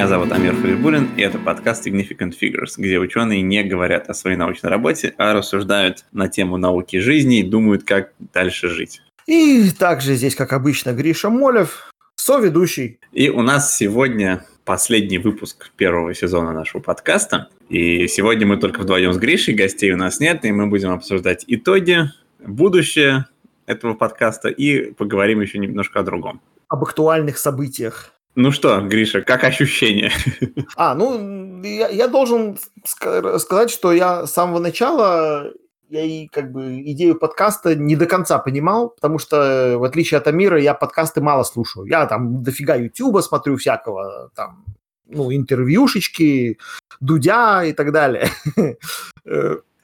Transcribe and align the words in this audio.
Меня 0.00 0.08
зовут 0.08 0.32
Амир 0.32 0.54
Фарибулин, 0.54 1.10
и 1.18 1.20
это 1.20 1.38
подкаст 1.38 1.86
Significant 1.86 2.32
Figures, 2.32 2.72
где 2.78 2.98
ученые 2.98 3.42
не 3.42 3.62
говорят 3.62 4.08
о 4.08 4.14
своей 4.14 4.38
научной 4.38 4.70
работе, 4.70 5.12
а 5.18 5.34
рассуждают 5.34 6.06
на 6.10 6.26
тему 6.26 6.56
науки 6.56 6.96
жизни 6.96 7.40
и 7.40 7.42
думают, 7.42 7.84
как 7.84 8.14
дальше 8.32 8.70
жить. 8.70 9.02
И 9.26 9.70
также 9.78 10.14
здесь, 10.14 10.34
как 10.34 10.54
обычно, 10.54 10.94
Гриша 10.94 11.28
Молев, 11.28 11.92
соведущий. 12.16 12.98
И 13.12 13.28
у 13.28 13.42
нас 13.42 13.76
сегодня 13.76 14.46
последний 14.64 15.18
выпуск 15.18 15.70
первого 15.76 16.14
сезона 16.14 16.54
нашего 16.54 16.80
подкаста. 16.80 17.50
И 17.68 18.08
сегодня 18.08 18.46
мы 18.46 18.56
только 18.56 18.80
вдвоем 18.80 19.12
с 19.12 19.18
Гришей, 19.18 19.52
гостей 19.52 19.92
у 19.92 19.98
нас 19.98 20.18
нет, 20.18 20.46
и 20.46 20.50
мы 20.50 20.68
будем 20.68 20.92
обсуждать 20.92 21.44
итоги, 21.46 22.10
будущее 22.38 23.26
этого 23.66 23.92
подкаста 23.92 24.48
и 24.48 24.92
поговорим 24.92 25.42
еще 25.42 25.58
немножко 25.58 26.00
о 26.00 26.04
другом. 26.04 26.40
Об 26.68 26.84
актуальных 26.84 27.36
событиях. 27.36 28.14
Ну 28.36 28.52
что, 28.52 28.80
Гриша, 28.80 29.22
как 29.22 29.44
ощущения? 29.44 30.12
А, 30.76 30.94
ну, 30.94 31.62
я, 31.62 31.88
я 31.88 32.08
должен 32.08 32.58
сказать, 32.84 33.70
что 33.70 33.92
я 33.92 34.26
с 34.26 34.32
самого 34.32 34.60
начала 34.60 35.52
я 35.90 36.02
и 36.02 36.28
как 36.28 36.52
бы 36.52 36.80
идею 36.92 37.18
подкаста 37.18 37.74
не 37.74 37.96
до 37.96 38.06
конца 38.06 38.38
понимал, 38.38 38.90
потому 38.90 39.18
что 39.18 39.74
в 39.76 39.84
отличие 39.84 40.18
от 40.18 40.28
Амира 40.28 40.60
я 40.60 40.72
подкасты 40.72 41.20
мало 41.20 41.42
слушаю. 41.42 41.84
Я 41.86 42.06
там 42.06 42.44
дофига 42.44 42.76
Ютуба 42.76 43.20
смотрю 43.20 43.56
всякого, 43.56 44.30
там, 44.36 44.64
ну, 45.06 45.34
интервьюшечки, 45.34 46.58
Дудя 47.00 47.64
и 47.64 47.72
так 47.72 47.92
далее. 47.92 48.28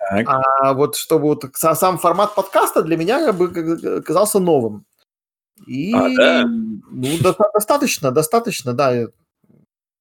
Так. 0.08 0.24
А 0.28 0.72
вот 0.74 0.94
чтобы 0.94 1.24
вот 1.24 1.44
сам 1.54 1.98
формат 1.98 2.36
подкаста 2.36 2.82
для 2.82 2.96
меня 2.96 3.26
как 3.26 3.34
бы 3.34 4.02
казался 4.02 4.38
новым. 4.38 4.84
И 5.66 5.92
а, 5.94 6.08
да? 6.16 6.44
ну, 6.46 7.08
достаточно, 7.54 8.10
достаточно, 8.10 8.72
да. 8.72 9.06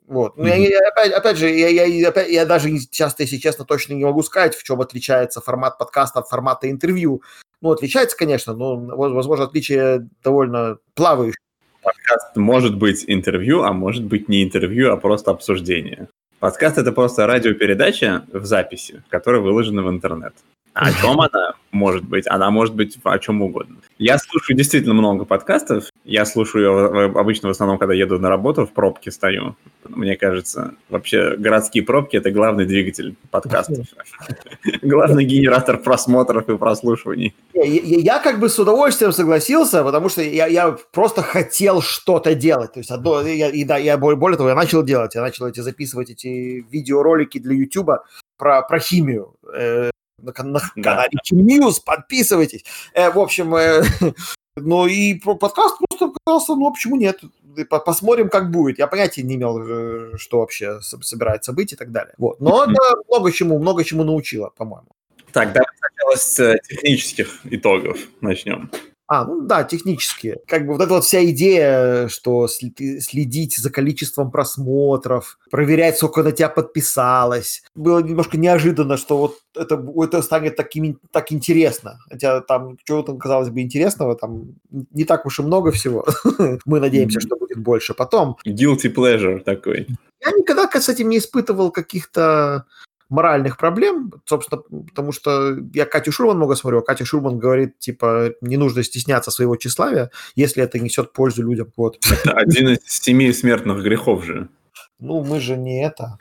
Вот. 0.07 0.37
Ну, 0.37 0.43
mm-hmm. 0.43 0.49
я, 0.49 0.67
я, 0.67 0.79
опять, 0.89 1.11
опять 1.11 1.37
же, 1.37 1.49
я, 1.49 1.69
я, 1.69 2.09
опять, 2.09 2.29
я 2.29 2.45
даже 2.45 2.69
часто, 2.91 3.23
если 3.23 3.37
честно, 3.37 3.65
точно 3.65 3.93
не 3.93 4.05
могу 4.05 4.21
сказать, 4.21 4.55
в 4.55 4.63
чем 4.63 4.81
отличается 4.81 5.41
формат 5.41 5.77
подкаста 5.77 6.19
от 6.19 6.27
формата 6.27 6.69
интервью. 6.69 7.23
Ну, 7.61 7.71
отличается, 7.71 8.15
конечно, 8.15 8.53
но, 8.53 8.75
возможно, 8.75 9.45
отличие 9.45 10.07
довольно 10.23 10.77
плавающее. 10.93 11.39
Подкаст 11.81 12.35
может 12.35 12.77
быть 12.77 13.05
интервью, 13.07 13.63
а 13.63 13.73
может 13.73 14.03
быть 14.03 14.27
не 14.29 14.43
интервью, 14.43 14.91
а 14.91 14.97
просто 14.97 15.31
обсуждение. 15.31 16.09
Подкаст— 16.39 16.77
это 16.79 16.91
просто 16.91 17.25
радиопередача 17.25 18.25
в 18.31 18.45
записи, 18.45 19.03
которая 19.09 19.41
выложена 19.41 19.83
в 19.83 19.89
интернет. 19.89 20.33
О 20.75 20.91
чем 20.91 21.21
она 21.21 21.53
может 21.71 22.03
быть? 22.03 22.27
Она 22.27 22.51
может 22.51 22.75
быть 22.75 22.97
о 23.01 23.17
чем 23.17 23.41
угодно. 23.41 23.77
Я 23.97 24.17
слушаю 24.17 24.57
действительно 24.57 24.93
много 24.93 25.23
подкастов. 25.23 25.85
Я 26.03 26.25
слушаю 26.25 27.17
обычно 27.17 27.47
в 27.47 27.51
основном, 27.51 27.77
когда 27.77 27.93
еду 27.93 28.19
на 28.19 28.27
работу, 28.27 28.65
в 28.65 28.73
пробке 28.73 29.09
стою. 29.09 29.55
Мне 29.87 30.17
кажется, 30.17 30.73
вообще 30.89 31.37
городские 31.37 31.85
пробки— 31.85 32.17
это 32.17 32.29
главный 32.29 32.65
двигатель 32.65 33.15
подкастов. 33.31 33.85
Главный 34.81 35.23
генератор 35.23 35.77
просмотров 35.77 36.49
и 36.49 36.57
прослушиваний. 36.57 37.33
Я 37.53 38.19
как 38.19 38.41
бы 38.41 38.49
с 38.49 38.59
удовольствием 38.59 39.13
согласился, 39.13 39.81
потому 39.81 40.09
что 40.09 40.23
я 40.23 40.75
просто 40.91 41.21
хотел 41.21 41.81
что-то 41.81 42.35
делать. 42.35 42.73
То 42.73 42.79
есть 42.79 42.91
одно, 42.91 43.21
и 43.21 43.63
да, 43.63 43.77
я 43.77 43.97
более 43.97 44.37
того, 44.37 44.49
я 44.49 44.55
начал 44.55 44.83
делать. 44.83 45.15
Я 45.15 45.21
начал 45.21 45.47
эти 45.47 45.61
записывать 45.61 46.09
эти 46.09 46.65
видеоролики 46.69 47.39
для 47.39 47.53
YouTube 47.55 48.01
про, 48.37 48.61
про 48.61 48.79
химию. 48.79 49.35
Э, 49.53 49.91
на, 50.21 50.33
на 50.43 50.61
канале 50.83 51.09
News, 51.31 51.75
подписывайтесь. 51.85 52.63
Э, 52.93 53.11
в 53.11 53.19
общем, 53.19 53.55
э, 53.55 53.83
ну 54.55 54.87
и 54.87 55.15
подкаст 55.15 55.77
просто 55.79 56.13
показался, 56.13 56.55
ну 56.55 56.67
а 56.67 56.71
почему 56.71 56.95
нет? 56.95 57.21
Посмотрим, 57.69 58.29
как 58.29 58.51
будет. 58.51 58.79
Я 58.79 58.87
понятия 58.87 59.23
не 59.23 59.35
имел, 59.35 59.59
э, 59.59 60.17
что 60.17 60.39
вообще 60.39 60.81
собирается 60.81 61.53
быть 61.53 61.73
и 61.73 61.75
так 61.75 61.91
далее. 61.91 62.13
Вот. 62.17 62.39
Но 62.41 62.63
это 62.63 62.79
много 63.09 63.31
чему, 63.31 63.59
много 63.59 63.83
чему 63.83 64.03
научило, 64.03 64.51
по-моему. 64.57 64.87
Так, 65.31 65.53
давай 65.53 65.67
сначала 65.77 66.15
с 66.15 66.59
технических 66.67 67.41
итогов 67.45 67.97
начнем. 68.21 68.69
А, 69.07 69.23
ну 69.25 69.41
да, 69.41 69.63
технически. 69.63 70.37
Как 70.47 70.65
бы 70.65 70.73
вот 70.73 70.81
эта 70.81 70.95
вот 70.95 71.03
вся 71.03 71.23
идея, 71.25 72.07
что 72.07 72.47
следить 72.47 73.57
за 73.57 73.69
количеством 73.69 74.31
просмотров, 74.31 75.37
проверять, 75.51 75.97
сколько 75.97 76.23
на 76.23 76.31
тебя 76.31 76.49
подписалось. 76.49 77.63
Было 77.75 77.99
немножко 77.99 78.37
неожиданно, 78.37 78.97
что 78.97 79.17
вот 79.17 79.35
это, 79.55 79.83
это 80.03 80.21
станет 80.23 80.55
таким, 80.55 80.99
так 81.11 81.31
интересно. 81.31 81.99
Хотя 82.09 82.41
там 82.41 82.77
чего-то, 82.83 83.13
казалось 83.15 83.49
бы, 83.49 83.61
интересного, 83.61 84.15
там 84.15 84.55
не 84.71 85.03
так 85.03 85.25
уж 85.25 85.39
и 85.39 85.43
много 85.43 85.71
всего. 85.71 86.05
Мы 86.65 86.79
надеемся, 86.79 87.19
что 87.19 87.37
будет 87.37 87.59
больше 87.59 87.93
потом. 87.93 88.37
Guilty 88.45 88.93
pleasure 88.93 89.39
такой. 89.39 89.87
Я 90.25 90.31
никогда 90.31 90.67
с 90.81 90.89
этим 90.89 91.09
не 91.09 91.19
испытывал 91.19 91.71
каких-то 91.71 92.65
моральных 93.09 93.57
проблем, 93.57 94.11
собственно, 94.25 94.61
потому 94.87 95.11
что 95.11 95.57
я 95.73 95.85
Катю 95.85 96.11
Шурман 96.11 96.37
много 96.37 96.55
смотрю, 96.55 96.79
а 96.79 96.81
Катя 96.81 97.05
Шурман 97.05 97.37
говорит, 97.37 97.79
типа, 97.79 98.31
не 98.41 98.57
нужно 98.57 98.83
стесняться 98.83 99.31
своего 99.31 99.55
тщеславия, 99.55 100.11
если 100.35 100.63
это 100.63 100.79
несет 100.79 101.13
пользу 101.13 101.43
людям. 101.43 101.71
Вот. 101.77 101.99
Это 102.11 102.31
один 102.31 102.69
из 102.69 102.79
семи 102.85 103.31
смертных 103.31 103.83
грехов 103.83 104.25
же. 104.25 104.49
Ну, 104.97 105.23
мы 105.23 105.41
же 105.41 105.57
не 105.57 105.85
это. 105.85 106.17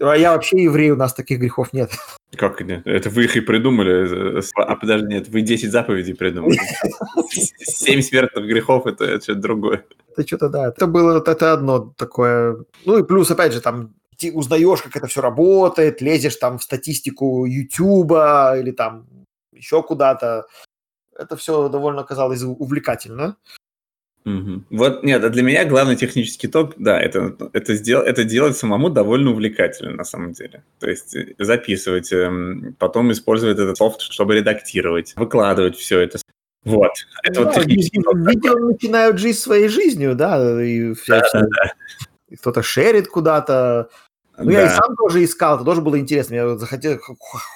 А 0.00 0.16
я 0.16 0.32
вообще 0.32 0.62
еврей, 0.62 0.90
у 0.90 0.96
нас 0.96 1.12
таких 1.12 1.38
грехов 1.38 1.74
нет. 1.74 1.90
Как 2.36 2.60
нет? 2.62 2.86
Это 2.86 3.10
вы 3.10 3.24
их 3.24 3.36
и 3.36 3.40
придумали. 3.40 4.42
А 4.56 4.76
подожди, 4.76 5.08
нет, 5.08 5.28
вы 5.28 5.42
10 5.42 5.70
заповедей 5.70 6.14
придумали. 6.14 6.58
Семь 7.28 8.00
смертных 8.00 8.46
грехов 8.46 8.86
это, 8.86 9.04
это 9.04 9.22
что-то 9.22 9.40
другое. 9.40 9.84
Это 10.16 10.26
что-то, 10.26 10.48
да. 10.48 10.68
Это 10.68 10.86
было 10.86 11.18
это 11.18 11.52
одно 11.52 11.92
такое. 11.98 12.64
Ну 12.86 12.98
и 12.98 13.02
плюс, 13.02 13.30
опять 13.30 13.52
же, 13.52 13.60
там 13.60 13.94
ты 14.18 14.32
узнаешь, 14.32 14.82
как 14.82 14.96
это 14.96 15.06
все 15.06 15.20
работает, 15.20 16.00
лезешь 16.00 16.36
там 16.36 16.58
в 16.58 16.62
статистику 16.62 17.44
Ютуба 17.46 18.54
или 18.58 18.70
там 18.70 19.06
еще 19.52 19.82
куда-то. 19.82 20.46
Это 21.16 21.36
все 21.36 21.68
довольно 21.68 22.04
казалось 22.04 22.42
увлекательно. 22.42 23.36
Угу. 24.24 24.64
Вот, 24.70 25.02
нет, 25.04 25.22
а 25.22 25.28
для 25.28 25.42
меня 25.42 25.66
главный 25.66 25.96
технический 25.96 26.46
итог, 26.46 26.72
да, 26.78 26.98
это, 26.98 27.36
это, 27.52 27.74
сдел, 27.74 28.00
это 28.00 28.24
делать 28.24 28.56
самому 28.56 28.88
довольно 28.88 29.32
увлекательно 29.32 29.92
на 29.92 30.04
самом 30.04 30.32
деле. 30.32 30.64
То 30.80 30.88
есть 30.88 31.14
э, 31.14 31.34
записывать, 31.38 32.10
эм, 32.10 32.74
потом 32.78 33.12
использовать 33.12 33.58
этот 33.58 33.76
софт, 33.76 34.00
чтобы 34.00 34.34
редактировать, 34.36 35.12
выкладывать 35.16 35.76
все 35.76 36.00
это. 36.00 36.18
Вот. 36.64 36.92
Это 37.22 37.40
ну, 37.40 37.46
вот 37.46 37.54
технический 37.54 37.98
Видео 37.98 38.58
начинают 38.58 39.18
жить 39.18 39.38
своей 39.38 39.68
жизнью, 39.68 40.14
да, 40.14 40.64
и 40.64 40.94
да, 41.06 41.22
да, 41.30 41.40
да. 41.42 42.36
кто-то 42.38 42.62
шерит 42.62 43.08
куда-то, 43.08 43.90
ну, 44.38 44.46
да. 44.46 44.52
я 44.52 44.66
и 44.66 44.68
сам 44.68 44.96
тоже 44.96 45.24
искал, 45.24 45.56
это 45.56 45.64
тоже 45.64 45.80
было 45.80 45.98
интересно. 45.98 46.34
Мне 46.34 46.58
захотел, 46.58 46.98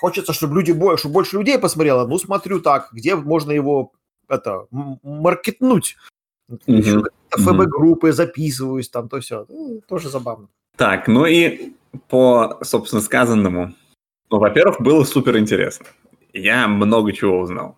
хочется, 0.01 0.33
чтобы 0.33 0.57
люди 0.57 0.73
больше, 0.73 1.03
чтобы 1.03 1.15
больше 1.15 1.37
людей 1.37 1.59
посмотрело. 1.59 2.07
Ну, 2.07 2.19
смотрю 2.19 2.61
так, 2.61 2.89
где 2.93 3.17
можно 3.17 3.51
его 3.51 3.93
это 4.29 4.67
маркетнуть. 4.71 5.97
Mm-hmm. 6.51 7.05
ФБ-группы, 7.31 8.13
записываюсь, 8.13 8.89
там, 8.89 9.09
то 9.09 9.21
все. 9.21 9.45
Ну, 9.49 9.81
тоже 9.87 10.09
забавно. 10.09 10.49
Так, 10.77 11.09
ну 11.09 11.27
и 11.27 11.73
по, 12.09 12.59
собственно, 12.63 13.03
сказанному. 13.03 13.75
Ну, 14.31 14.39
во-первых, 14.39 14.81
было 14.81 15.05
супер 15.05 15.39
интересно. 15.39 15.87
Я 16.33 16.69
много 16.69 17.13
чего 17.13 17.41
узнал. 17.41 17.78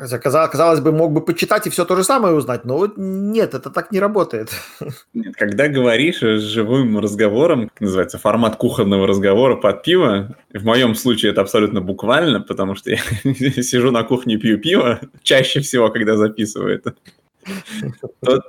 Казалось, 0.00 0.80
бы, 0.80 0.92
мог 0.92 1.12
бы 1.12 1.20
почитать 1.20 1.66
и 1.66 1.70
все 1.70 1.84
то 1.84 1.94
же 1.94 2.04
самое 2.04 2.34
узнать, 2.34 2.64
но 2.64 2.78
вот 2.78 2.94
нет, 2.96 3.52
это 3.52 3.68
так 3.68 3.92
не 3.92 4.00
работает. 4.00 4.48
Нет, 5.14 5.36
когда 5.36 5.68
говоришь 5.68 6.20
живым 6.20 6.98
разговором, 6.98 7.68
как 7.68 7.80
называется, 7.82 8.18
формат 8.18 8.56
кухонного 8.56 9.06
разговора 9.06 9.56
под 9.56 9.82
пиво, 9.82 10.36
в 10.54 10.64
моем 10.64 10.94
случае 10.94 11.32
это 11.32 11.42
абсолютно 11.42 11.82
буквально, 11.82 12.40
потому 12.40 12.74
что 12.76 12.90
я 12.90 12.96
сижу 13.62 13.90
на 13.90 14.02
кухне 14.02 14.38
пью 14.38 14.58
пиво, 14.58 15.00
чаще 15.22 15.60
всего, 15.60 15.90
когда 15.90 16.16
записываю 16.16 16.74
это. 16.74 16.94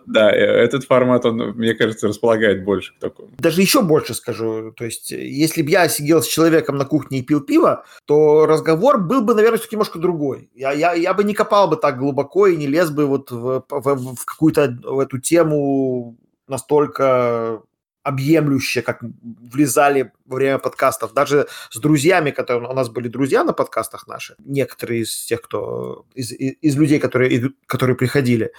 Да, 0.06 0.32
э, 0.32 0.40
этот 0.40 0.86
формат, 0.86 1.26
он, 1.26 1.38
мне 1.56 1.74
кажется, 1.74 2.08
располагает 2.08 2.64
больше 2.64 2.94
к 2.94 3.00
такому. 3.00 3.30
Даже 3.38 3.62
еще 3.62 3.82
больше 3.82 4.14
скажу. 4.14 4.72
То 4.72 4.86
есть, 4.86 5.12
если 5.12 5.62
бы 5.62 5.70
я 5.70 5.88
сидел 5.88 6.22
с 6.22 6.28
человеком 6.28 6.78
на 6.78 6.86
кухне 6.86 7.20
и 7.20 7.24
пил 7.24 7.42
пиво, 7.42 7.86
то 8.06 8.46
разговор 8.46 9.00
был 9.00 9.22
бы, 9.22 9.34
наверное, 9.34 9.58
все-таки 9.58 9.76
немножко 9.76 10.00
другой. 10.00 10.50
Я, 10.54 10.72
я, 10.72 10.94
я 10.94 11.14
бы 11.14 11.24
не 11.24 11.34
копал 11.34 11.68
бы 11.68 11.78
так 11.78 11.98
глубоко 11.98 12.48
и 12.48 12.58
не 12.58 12.68
лез 12.68 12.90
бы 12.90 13.06
вот 13.06 13.32
в, 13.32 13.66
в, 13.70 14.16
в 14.16 14.26
какую-то 14.26 14.78
в 14.84 15.00
эту 15.00 15.20
тему 15.20 16.18
настолько 16.48 17.62
объемлюще, 18.04 18.82
как 18.82 19.02
влезали 19.24 20.12
во 20.26 20.36
время 20.38 20.58
подкастов. 20.58 21.14
Даже 21.14 21.48
с 21.70 21.80
друзьями, 21.80 22.32
которые 22.32 22.70
у 22.70 22.74
нас 22.74 22.90
были 22.90 23.08
друзья 23.08 23.44
на 23.44 23.54
подкастах 23.54 24.08
наши, 24.08 24.36
некоторые 24.40 25.02
из 25.02 25.26
тех, 25.26 25.42
кто 25.42 26.06
из, 26.14 26.32
из 26.32 26.76
людей, 26.76 27.00
которые, 27.00 27.52
которые 27.68 27.96
приходили, 27.96 28.52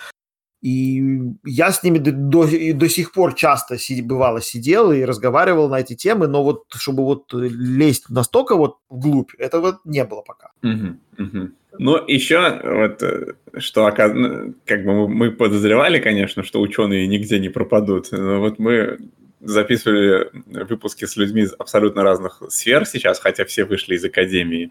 и 0.63 1.03
я 1.45 1.73
с 1.73 1.83
ними 1.83 1.99
до, 1.99 2.13
до, 2.13 2.89
сих 2.89 3.13
пор 3.13 3.35
часто 3.35 3.79
си, 3.79 4.01
бывало 4.01 4.41
сидел 4.41 4.93
и 4.93 5.05
разговаривал 5.05 5.69
на 5.69 5.81
эти 5.81 5.95
темы, 5.95 6.29
но 6.29 6.45
вот 6.45 6.65
чтобы 6.77 7.05
вот 7.05 7.33
лезть 7.33 8.09
настолько 8.09 8.55
вот 8.55 8.77
вглубь, 8.89 9.35
этого 9.39 9.81
не 9.85 10.05
было 10.05 10.23
пока. 10.23 10.53
Угу, 10.63 11.25
угу. 11.25 11.51
Ну, 11.79 12.07
еще 12.07 12.61
вот, 12.63 13.03
э, 13.03 13.35
что 13.59 13.93
ну, 14.15 14.55
как 14.65 14.85
бы 14.85 15.09
мы 15.09 15.33
подозревали, 15.33 15.99
конечно, 15.99 16.45
что 16.45 16.61
ученые 16.61 17.09
нигде 17.09 17.41
не 17.41 17.49
пропадут, 17.49 18.13
но 18.13 18.39
вот 18.39 18.61
мы 18.61 18.99
записывали 19.41 20.31
выпуски 20.65 21.07
с 21.07 21.17
людьми 21.17 21.43
из 21.43 21.55
абсолютно 21.59 22.05
разных 22.05 22.41
сфер 22.51 22.87
сейчас, 22.87 23.19
хотя 23.19 23.45
все 23.45 23.65
вышли 23.65 23.97
из 23.97 24.05
академии. 24.05 24.71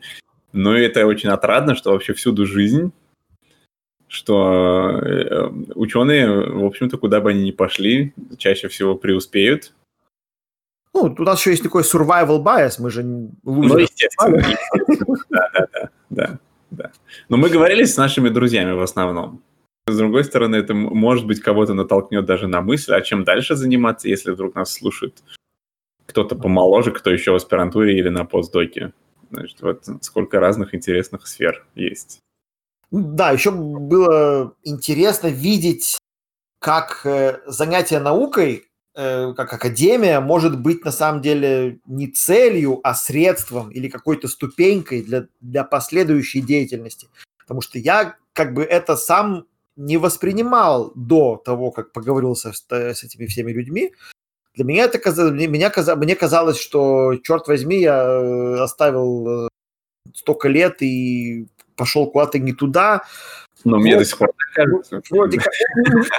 Но 0.54 0.78
это 0.78 1.06
очень 1.06 1.30
отрадно, 1.30 1.76
что 1.76 1.92
вообще 1.92 2.14
всюду 2.14 2.46
жизнь, 2.46 2.92
что 4.12 5.00
э, 5.02 5.50
ученые, 5.74 6.30
в 6.30 6.66
общем-то, 6.66 6.98
куда 6.98 7.22
бы 7.22 7.30
они 7.30 7.44
ни 7.44 7.52
пошли, 7.52 8.14
чаще 8.38 8.68
всего 8.68 8.96
преуспеют. 8.96 9.74
Ну, 10.94 11.16
у 11.18 11.24
нас 11.24 11.40
еще 11.40 11.52
есть 11.52 11.64
такой 11.64 11.84
survival 11.84 12.44
bias, 12.44 12.76
мы 12.80 12.90
же 12.90 13.04
лузеры. 13.46 13.74
Ну, 13.74 13.78
естественно, 13.78 14.36
естественно. 14.36 15.18
Да, 15.30 15.50
да, 15.54 15.68
да, 15.72 15.90
да, 16.10 16.40
да. 16.72 16.92
Но 17.30 17.38
мы 17.38 17.48
говорили 17.48 17.86
с 17.86 17.96
нашими 17.96 18.28
друзьями 18.28 18.74
в 18.74 18.82
основном. 18.82 19.42
С 19.88 19.98
другой 19.98 20.26
стороны, 20.26 20.58
это, 20.58 20.74
может 20.74 21.26
быть, 21.26 21.40
кого-то 21.40 21.74
натолкнет 21.74 22.26
даже 22.26 22.48
на 22.48 22.62
мысль, 22.62 22.94
а 22.94 23.00
чем 23.00 23.24
дальше 23.24 23.56
заниматься, 23.56 24.10
если 24.10 24.32
вдруг 24.32 24.56
нас 24.56 24.74
слушает 24.74 25.24
кто-то 26.06 26.36
помоложе, 26.36 26.92
кто 26.92 27.12
еще 27.12 27.32
в 27.32 27.36
аспирантуре 27.36 27.98
или 27.98 28.10
на 28.10 28.26
постдоке. 28.26 28.92
Значит, 29.30 29.62
вот 29.62 29.86
сколько 30.02 30.42
разных 30.42 30.76
интересных 30.76 31.26
сфер 31.26 31.66
есть. 31.76 32.20
Да, 32.92 33.32
еще 33.32 33.52
было 33.52 34.54
интересно 34.64 35.28
видеть, 35.28 35.98
как 36.60 37.06
э, 37.06 37.40
занятие 37.48 38.00
наукой, 38.00 38.66
э, 38.96 39.34
как 39.34 39.54
академия, 39.54 40.20
может 40.20 40.60
быть 40.62 40.84
на 40.84 40.92
самом 40.92 41.22
деле 41.22 41.80
не 41.86 42.08
целью, 42.08 42.82
а 42.84 42.94
средством 42.94 43.72
или 43.72 43.88
какой-то 43.88 44.28
ступенькой 44.28 45.04
для, 45.04 45.28
для 45.40 45.64
последующей 45.64 46.42
деятельности. 46.42 47.08
Потому 47.40 47.62
что 47.62 47.80
я 47.80 48.18
как 48.34 48.54
бы 48.54 48.64
это 48.64 48.98
сам 48.98 49.46
не 49.78 49.98
воспринимал 49.98 50.92
до 50.94 51.38
того, 51.38 51.72
как 51.72 51.94
поговорил 51.94 52.36
со, 52.36 52.52
с 52.52 53.04
этими 53.04 53.26
всеми 53.26 53.54
людьми. 53.54 53.94
Для 54.54 54.66
меня 54.66 54.84
это 54.84 55.00
казалось, 55.00 55.32
мне, 55.32 55.48
меня, 55.48 55.72
мне 55.96 56.16
казалось, 56.16 56.60
что, 56.60 57.16
черт 57.24 57.48
возьми, 57.48 57.80
я 57.80 58.04
э, 58.04 58.60
оставил 58.60 59.46
э, 59.46 59.48
столько 60.14 60.50
лет 60.50 60.82
и 60.82 61.48
пошел 61.82 62.06
куда-то 62.06 62.38
не 62.38 62.54
туда. 62.54 63.02
Но 63.64 63.78
вот. 63.78 63.82
мне 63.82 63.98
до 63.98 64.06
сих 64.06 64.20
пор 64.20 64.30
кажется. 64.54 65.02
Вроде 65.10 65.40
как, 65.40 65.52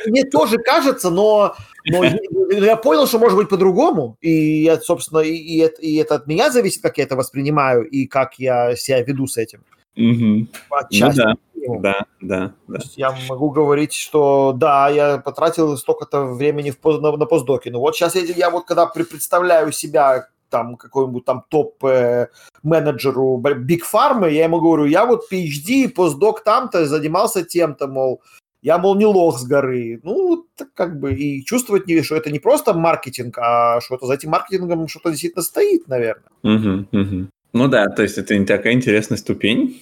мне 0.07 0.25
тоже 0.25 0.59
кажется, 0.59 1.09
но, 1.09 1.55
но 1.87 2.05
я 2.51 2.77
понял, 2.77 3.07
что 3.07 3.21
может 3.21 3.39
быть 3.39 3.49
по-другому. 3.49 4.17
И, 4.21 4.63
я, 4.65 4.81
собственно, 4.81 5.21
и, 5.21 5.35
и, 5.35 5.59
это, 5.59 5.81
и 5.81 5.95
это 5.97 6.17
от 6.17 6.27
меня 6.27 6.51
зависит, 6.51 6.83
как 6.83 6.99
я 6.99 7.05
это 7.05 7.15
воспринимаю 7.15 7.89
и 7.89 8.07
как 8.07 8.41
я 8.41 8.75
себя 8.75 9.03
веду 9.03 9.29
с 9.29 9.37
этим. 9.37 9.61
Угу. 9.97 10.49
Ну, 10.91 11.13
да. 11.15 11.35
Да, 11.81 12.07
да, 12.21 12.53
да. 12.67 12.79
Я 12.97 13.17
могу 13.29 13.51
говорить, 13.51 13.93
что 13.93 14.53
да, 14.53 14.89
я 14.89 15.19
потратил 15.19 15.77
столько-то 15.77 16.25
времени 16.25 16.73
в, 16.73 17.01
на, 17.01 17.17
на 17.17 17.27
постдоке. 17.27 17.71
Но 17.71 17.79
вот 17.79 17.95
сейчас 17.95 18.17
я, 18.17 18.23
я 18.23 18.51
вот 18.51 18.67
когда 18.67 18.87
представляю 18.87 19.71
себя 19.71 20.27
там 20.53 20.77
какой-нибудь 20.77 21.25
там 21.25 21.45
топ-менеджеру 21.49 23.43
Big 23.43 23.81
Pharma, 23.93 24.31
я 24.31 24.45
ему 24.45 24.61
говорю, 24.61 24.85
я 24.85 25.05
вот 25.05 25.25
PhD, 25.33 25.89
постдок 25.89 26.45
там-то, 26.45 26.87
занимался 26.87 27.43
тем-то, 27.43 27.89
мол, 27.89 28.23
я, 28.63 28.79
мол, 28.79 28.95
не 28.95 29.07
лох 29.07 29.41
с 29.41 29.45
горы. 29.45 29.99
Ну, 30.05 30.47
так 30.55 30.69
как 30.75 31.01
бы 31.01 31.13
и 31.15 31.45
чувствовать, 31.45 31.89
не, 31.89 32.03
что 32.03 32.15
это 32.15 32.31
не 32.31 32.39
просто 32.39 32.75
маркетинг, 32.75 33.37
а 33.39 33.81
что-то 33.81 34.07
за 34.07 34.15
этим 34.15 34.31
маркетингом 34.31 34.87
что-то 34.87 35.11
действительно 35.11 35.43
стоит, 35.43 35.89
наверное. 35.89 36.31
Угу, 36.45 36.87
угу. 36.93 37.27
Ну 37.55 37.69
да, 37.69 37.89
то 37.89 38.03
есть 38.03 38.19
это 38.19 38.39
не 38.39 38.47
такая 38.47 38.75
интересная 38.75 39.19
ступень 39.19 39.81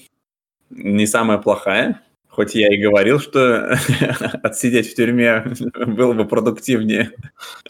не 0.70 1.06
самая 1.06 1.38
плохая. 1.38 2.02
Хоть 2.28 2.54
я 2.54 2.72
и 2.72 2.80
говорил, 2.80 3.18
что 3.18 3.76
отсидеть 4.42 4.90
в 4.90 4.94
тюрьме 4.94 5.52
было 5.86 6.12
бы 6.12 6.24
продуктивнее. 6.24 7.12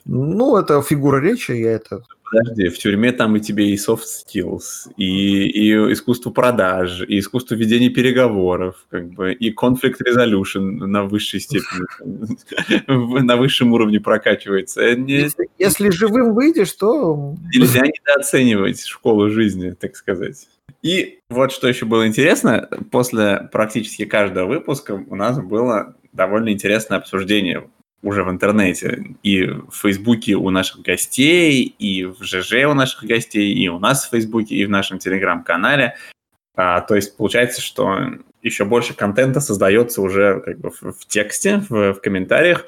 Ну, 0.04 0.56
это 0.56 0.82
фигура 0.82 1.20
речи, 1.20 1.52
я 1.52 1.72
это... 1.72 2.02
Подожди, 2.30 2.68
в 2.68 2.78
тюрьме 2.78 3.12
там 3.12 3.36
и 3.36 3.40
тебе 3.40 3.70
и 3.70 3.76
soft 3.76 4.04
skills, 4.04 4.92
и, 4.96 5.46
и 5.46 5.92
искусство 5.92 6.30
продаж, 6.30 7.02
и 7.06 7.18
искусство 7.18 7.56
ведения 7.56 7.90
переговоров, 7.90 8.86
как 8.88 9.08
бы, 9.10 9.32
и 9.32 9.52
conflict 9.52 9.96
resolution 10.06 10.60
на 10.86 11.04
высшей 11.04 11.40
степени, 11.40 11.86
на 13.22 13.36
высшем 13.36 13.72
уровне 13.72 14.00
прокачивается. 14.00 14.82
Если, 14.82 15.48
если 15.58 15.90
живым 15.90 16.34
выйдешь, 16.34 16.72
то... 16.72 17.34
Нельзя 17.52 17.80
недооценивать 17.80 18.84
школу 18.84 19.28
жизни, 19.30 19.70
так 19.72 19.96
сказать. 19.96 20.46
И 20.82 21.18
вот 21.28 21.52
что 21.52 21.68
еще 21.68 21.84
было 21.84 22.06
интересно, 22.06 22.68
после 22.90 23.48
практически 23.52 24.04
каждого 24.04 24.46
выпуска 24.46 24.92
у 24.92 25.14
нас 25.14 25.40
было 25.40 25.96
довольно 26.12 26.50
интересное 26.50 26.98
обсуждение 26.98 27.68
уже 28.02 28.24
в 28.24 28.30
интернете. 28.30 29.14
И 29.22 29.44
в 29.44 29.72
Фейсбуке 29.72 30.34
у 30.34 30.50
наших 30.50 30.80
гостей, 30.82 31.62
и 31.78 32.04
в 32.04 32.22
ЖЖ 32.22 32.64
у 32.66 32.74
наших 32.74 33.04
гостей, 33.04 33.52
и 33.52 33.68
у 33.68 33.78
нас 33.78 34.06
в 34.06 34.10
Фейсбуке, 34.10 34.54
и 34.56 34.64
в 34.64 34.70
нашем 34.70 34.98
Телеграм-канале. 34.98 35.96
А, 36.54 36.80
то 36.80 36.94
есть 36.94 37.16
получается, 37.16 37.60
что 37.60 37.98
еще 38.42 38.64
больше 38.64 38.94
контента 38.94 39.40
создается 39.40 40.02
уже 40.02 40.40
как 40.40 40.58
бы 40.58 40.70
в, 40.70 40.92
в 40.92 41.06
тексте, 41.06 41.62
в, 41.68 41.94
в 41.94 42.00
комментариях. 42.00 42.66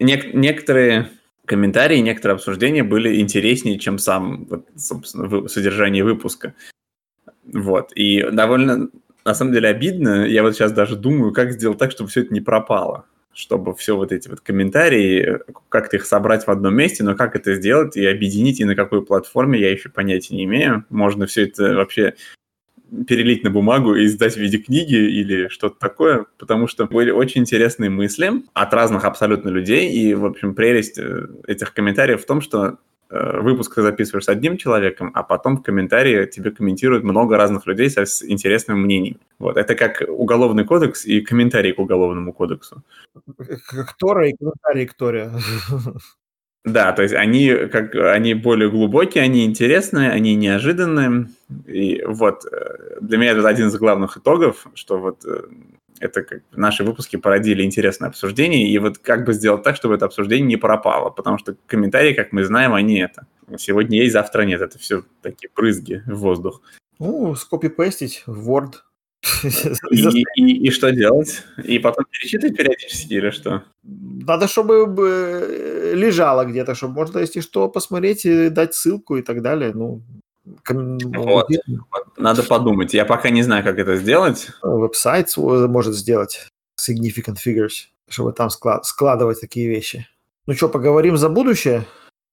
Нек- 0.00 0.32
некоторые 0.32 1.10
комментарии, 1.44 1.98
некоторые 1.98 2.36
обсуждения 2.36 2.82
были 2.82 3.20
интереснее, 3.20 3.78
чем 3.78 3.98
сам, 3.98 4.46
вот, 4.46 4.66
собственно, 4.76 5.48
содержание 5.48 6.04
выпуска. 6.04 6.54
Вот. 7.44 7.92
И 7.92 8.22
довольно, 8.30 8.88
на 9.24 9.34
самом 9.34 9.52
деле, 9.52 9.68
обидно. 9.68 10.26
Я 10.26 10.42
вот 10.42 10.54
сейчас 10.54 10.72
даже 10.72 10.96
думаю, 10.96 11.32
как 11.32 11.52
сделать 11.52 11.78
так, 11.78 11.90
чтобы 11.90 12.10
все 12.10 12.22
это 12.22 12.32
не 12.32 12.40
пропало. 12.40 13.06
Чтобы 13.34 13.74
все 13.74 13.96
вот 13.96 14.12
эти 14.12 14.28
вот 14.28 14.40
комментарии, 14.40 15.38
как-то 15.68 15.96
их 15.96 16.04
собрать 16.04 16.46
в 16.46 16.50
одном 16.50 16.74
месте, 16.74 17.02
но 17.02 17.14
как 17.14 17.34
это 17.34 17.54
сделать 17.54 17.96
и 17.96 18.04
объединить, 18.04 18.60
и 18.60 18.64
на 18.64 18.74
какой 18.74 19.04
платформе, 19.04 19.58
я 19.58 19.70
еще 19.70 19.88
понятия 19.88 20.34
не 20.34 20.44
имею. 20.44 20.84
Можно 20.90 21.26
все 21.26 21.44
это 21.44 21.74
вообще 21.74 22.14
перелить 23.06 23.42
на 23.42 23.50
бумагу 23.50 23.94
и 23.94 24.04
издать 24.04 24.34
в 24.34 24.36
виде 24.36 24.58
книги 24.58 24.94
или 24.94 25.48
что-то 25.48 25.78
такое, 25.78 26.26
потому 26.38 26.66
что 26.66 26.86
были 26.86 27.10
очень 27.10 27.40
интересные 27.40 27.88
мысли 27.88 28.30
от 28.52 28.74
разных 28.74 29.04
абсолютно 29.04 29.48
людей, 29.48 29.90
и, 29.90 30.14
в 30.14 30.26
общем, 30.26 30.54
прелесть 30.54 30.98
э, 30.98 31.26
этих 31.46 31.72
комментариев 31.72 32.22
в 32.22 32.26
том, 32.26 32.42
что 32.42 32.78
выпуск 33.12 33.74
ты 33.74 33.82
записываешь 33.82 34.24
с 34.24 34.28
одним 34.28 34.56
человеком, 34.56 35.10
а 35.14 35.22
потом 35.22 35.58
в 35.58 35.62
комментарии 35.62 36.26
тебе 36.26 36.50
комментируют 36.50 37.04
много 37.04 37.36
разных 37.36 37.66
людей 37.66 37.90
со, 37.90 38.06
с 38.06 38.22
интересным 38.24 38.82
мнением. 38.82 39.18
Вот. 39.38 39.56
Это 39.56 39.74
как 39.74 40.02
уголовный 40.08 40.64
кодекс 40.64 41.04
и 41.04 41.20
комментарий 41.20 41.72
к 41.72 41.78
уголовному 41.78 42.32
кодексу. 42.32 42.82
Ктора 43.66 44.28
и 44.28 44.34
комментарий 44.36 44.86
Ктора. 44.86 45.32
Да, 46.64 46.92
то 46.92 47.02
есть 47.02 47.14
они, 47.14 47.52
как, 47.72 47.94
они 47.96 48.34
более 48.34 48.70
глубокие, 48.70 49.24
они 49.24 49.44
интересные, 49.44 50.10
они 50.10 50.36
неожиданные. 50.36 51.26
И 51.66 52.04
вот 52.06 52.44
э, 52.44 52.98
для 53.00 53.18
меня 53.18 53.32
это 53.32 53.48
один 53.48 53.66
из 53.66 53.76
главных 53.76 54.16
итогов, 54.16 54.68
что 54.74 54.98
вот 55.00 55.24
э, 55.24 55.42
это 56.02 56.22
как 56.22 56.42
наши 56.52 56.84
выпуски 56.84 57.16
породили 57.16 57.62
интересное 57.62 58.08
обсуждение, 58.08 58.68
и 58.68 58.78
вот 58.78 58.98
как 58.98 59.24
бы 59.24 59.32
сделать 59.32 59.62
так, 59.62 59.76
чтобы 59.76 59.94
это 59.94 60.06
обсуждение 60.06 60.46
не 60.46 60.56
пропало, 60.56 61.10
потому 61.10 61.38
что 61.38 61.56
комментарии, 61.66 62.12
как 62.12 62.32
мы 62.32 62.44
знаем, 62.44 62.74
они 62.74 62.98
это. 62.98 63.26
Сегодня 63.58 63.98
есть, 63.98 64.12
завтра 64.12 64.42
нет, 64.42 64.60
это 64.60 64.78
все 64.78 65.04
такие 65.22 65.48
брызги 65.54 66.02
в 66.06 66.16
воздух. 66.16 66.62
Ну, 66.98 67.34
скопипестить 67.34 68.22
в 68.26 68.50
Word. 68.50 68.74
И, 69.90 70.24
и, 70.36 70.66
и 70.66 70.70
что 70.70 70.90
делать? 70.90 71.42
И 71.64 71.78
потом 71.78 72.04
перечитывать 72.10 72.56
периодически 72.56 73.14
или 73.14 73.30
что? 73.30 73.62
Надо, 73.84 74.48
чтобы 74.48 74.92
э, 74.98 75.94
лежало 75.94 76.44
где-то, 76.44 76.74
чтобы 76.74 76.94
можно, 76.94 77.20
если 77.20 77.40
что, 77.40 77.68
посмотреть 77.68 78.24
и 78.24 78.48
дать 78.48 78.74
ссылку 78.74 79.16
и 79.16 79.22
так 79.22 79.42
далее. 79.42 79.72
Ну, 79.74 80.02
вот. 80.44 81.48
Надо 82.16 82.42
подумать. 82.42 82.94
Я 82.94 83.04
пока 83.04 83.30
не 83.30 83.42
знаю, 83.42 83.62
как 83.64 83.78
это 83.78 83.96
сделать. 83.96 84.48
Веб-сайт 84.62 85.36
может 85.36 85.94
сделать 85.94 86.48
significant 86.78 87.36
figures, 87.44 87.88
чтобы 88.08 88.32
там 88.32 88.48
склад- 88.48 88.84
складывать 88.84 89.40
такие 89.40 89.68
вещи. 89.68 90.08
Ну 90.46 90.54
что, 90.54 90.68
поговорим 90.68 91.16
за 91.16 91.28
будущее? 91.28 91.84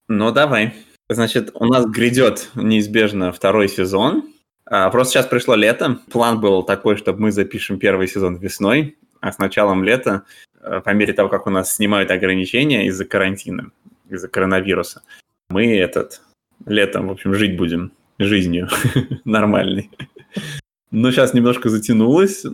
Ну, 0.08 0.32
давай. 0.32 0.74
Значит, 1.10 1.52
у 1.54 1.66
нас 1.66 1.86
грядет 1.86 2.50
неизбежно 2.56 3.32
второй 3.32 3.68
сезон. 3.68 4.34
А, 4.66 4.90
просто 4.90 5.14
сейчас 5.14 5.26
пришло 5.28 5.56
лето. 5.56 6.00
План 6.12 6.40
был 6.40 6.64
такой, 6.64 6.98
чтобы 6.98 7.20
мы 7.22 7.32
запишем 7.32 7.80
первый 7.80 8.08
сезон 8.08 8.38
весной, 8.38 8.98
а 9.20 9.32
с 9.32 9.38
началом 9.40 9.84
лета, 9.84 10.24
э, 10.62 10.82
по 10.82 10.90
мере 10.92 11.14
того, 11.14 11.30
как 11.30 11.48
у 11.48 11.50
нас 11.50 11.76
снимают 11.76 12.12
ограничения 12.12 12.88
из-за 12.88 13.06
карантина, 13.06 13.72
из-за 14.10 14.28
коронавируса, 14.28 15.02
мы 15.50 15.76
этот 15.76 16.22
летом, 16.66 17.08
в 17.08 17.12
общем, 17.12 17.34
жить 17.34 17.58
будем 17.58 17.92
жизнью 18.20 18.70
нормальной. 19.26 19.90
Но 20.92 21.12
сейчас 21.12 21.34
немножко 21.34 21.70
затянулось. 21.70 22.46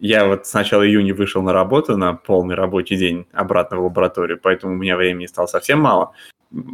Я 0.00 0.26
вот 0.26 0.46
с 0.46 0.54
начала 0.54 0.86
июня 0.86 1.14
вышел 1.14 1.42
на 1.42 1.52
работу 1.52 1.96
на 1.96 2.14
полный 2.14 2.54
рабочий 2.54 2.96
день 2.96 3.26
обратно 3.32 3.78
в 3.78 3.84
лабораторию, 3.84 4.38
поэтому 4.40 4.74
у 4.74 4.76
меня 4.76 4.96
времени 4.96 5.26
стало 5.26 5.46
совсем 5.46 5.80
мало. 5.80 6.12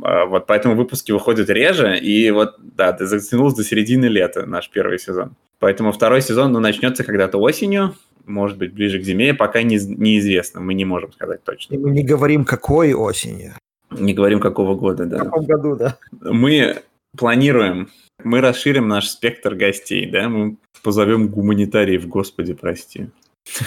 А, 0.02 0.26
вот 0.26 0.46
поэтому 0.46 0.76
выпуски 0.76 1.10
выходят 1.10 1.48
реже, 1.48 1.98
и 1.98 2.30
вот, 2.30 2.56
да, 2.58 2.92
ты 2.92 3.06
затянулось 3.06 3.54
до 3.54 3.64
середины 3.64 4.06
лета 4.06 4.46
наш 4.46 4.70
первый 4.70 4.98
сезон. 4.98 5.36
Поэтому 5.58 5.92
второй 5.92 6.20
сезон 6.20 6.52
ну, 6.52 6.60
начнется 6.60 7.02
когда-то 7.02 7.38
осенью, 7.38 7.94
может 8.26 8.58
быть, 8.58 8.74
ближе 8.74 8.98
к 8.98 9.02
зиме, 9.02 9.34
пока 9.34 9.62
не, 9.62 9.76
неизвестно, 9.76 10.60
мы 10.60 10.74
не 10.74 10.84
можем 10.84 11.12
сказать 11.12 11.42
точно. 11.44 11.74
И 11.74 11.78
мы 11.78 11.90
не 11.90 12.02
говорим, 12.02 12.44
какой 12.44 12.92
осенью. 12.92 13.54
Не 13.90 14.12
говорим, 14.12 14.40
какого 14.40 14.74
года, 14.74 15.06
да. 15.06 15.18
В 15.18 15.24
каком 15.24 15.44
году, 15.44 15.76
да. 15.76 15.96
Мы 16.20 16.82
планируем, 17.16 17.90
мы 18.22 18.40
расширим 18.40 18.88
наш 18.88 19.08
спектр 19.08 19.54
гостей, 19.54 20.10
да, 20.10 20.28
мы 20.28 20.56
позовем 20.82 21.28
гуманитариев, 21.28 22.06
господи, 22.06 22.54
прости. 22.54 23.08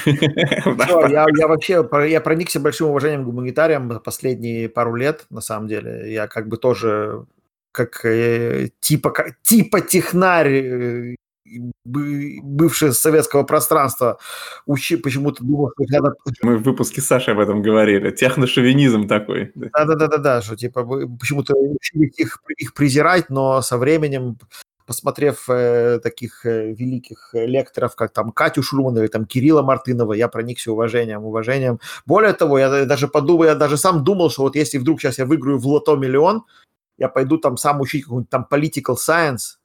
я, 0.05 1.25
я 1.37 1.47
вообще 1.47 1.87
я 2.09 2.21
проникся 2.21 2.59
большим 2.59 2.87
уважением 2.87 3.23
к 3.23 3.25
гуманитариям 3.25 3.99
последние 4.03 4.69
пару 4.69 4.95
лет, 4.95 5.25
на 5.29 5.41
самом 5.41 5.67
деле. 5.67 6.11
Я 6.11 6.27
как 6.27 6.47
бы 6.47 6.57
тоже 6.57 7.25
как 7.71 8.03
э, 8.05 8.69
типа, 8.79 9.11
как, 9.11 9.39
типа 9.43 9.81
технарь, 9.81 11.15
э, 11.55 12.39
бывший 12.43 12.93
советского 12.93 13.43
пространства, 13.43 14.19
учи, 14.65 14.97
почему-то 14.97 15.43
думал, 15.43 15.71
что 15.73 15.85
надо... 15.95 16.15
Мы 16.41 16.57
в 16.57 16.63
выпуске 16.63 17.01
Саши 17.01 17.31
об 17.31 17.39
этом 17.39 17.61
говорили. 17.61 18.11
Техношовинизм 18.11 19.07
такой. 19.07 19.51
Да-да-да, 19.55 20.41
что 20.41 20.55
типа 20.55 20.83
почему-то 21.19 21.53
их, 22.17 22.41
их 22.57 22.73
презирать, 22.73 23.29
но 23.29 23.61
со 23.61 23.77
временем 23.77 24.37
посмотрев 24.87 25.49
э, 25.49 25.99
таких 26.01 26.45
э, 26.45 26.73
великих 26.73 27.29
лекторов, 27.33 27.95
как 27.95 28.13
там 28.13 28.31
Катю 28.31 28.63
Шурман 28.63 28.97
или 28.97 29.07
там 29.07 29.25
Кирилла 29.25 29.61
Мартынова, 29.61 30.13
я 30.13 30.29
проникся 30.29 30.71
уважением, 30.71 31.25
уважением. 31.25 31.79
Более 32.05 32.33
того, 32.33 32.57
я 32.57 32.85
даже 32.85 33.07
подумал, 33.07 33.43
я 33.43 33.55
даже 33.55 33.77
сам 33.77 34.03
думал, 34.03 34.31
что 34.31 34.43
вот 34.43 34.55
если 34.55 34.79
вдруг 34.79 35.01
сейчас 35.01 35.19
я 35.19 35.25
выиграю 35.25 35.59
в 35.59 35.67
лото 35.67 35.95
миллион, 35.97 36.45
я 36.97 37.09
пойду 37.09 37.37
там 37.37 37.57
сам 37.57 37.81
учить 37.81 38.03
какой-нибудь 38.03 38.29
там 38.29 38.47
political 38.49 38.95
science, 38.95 39.56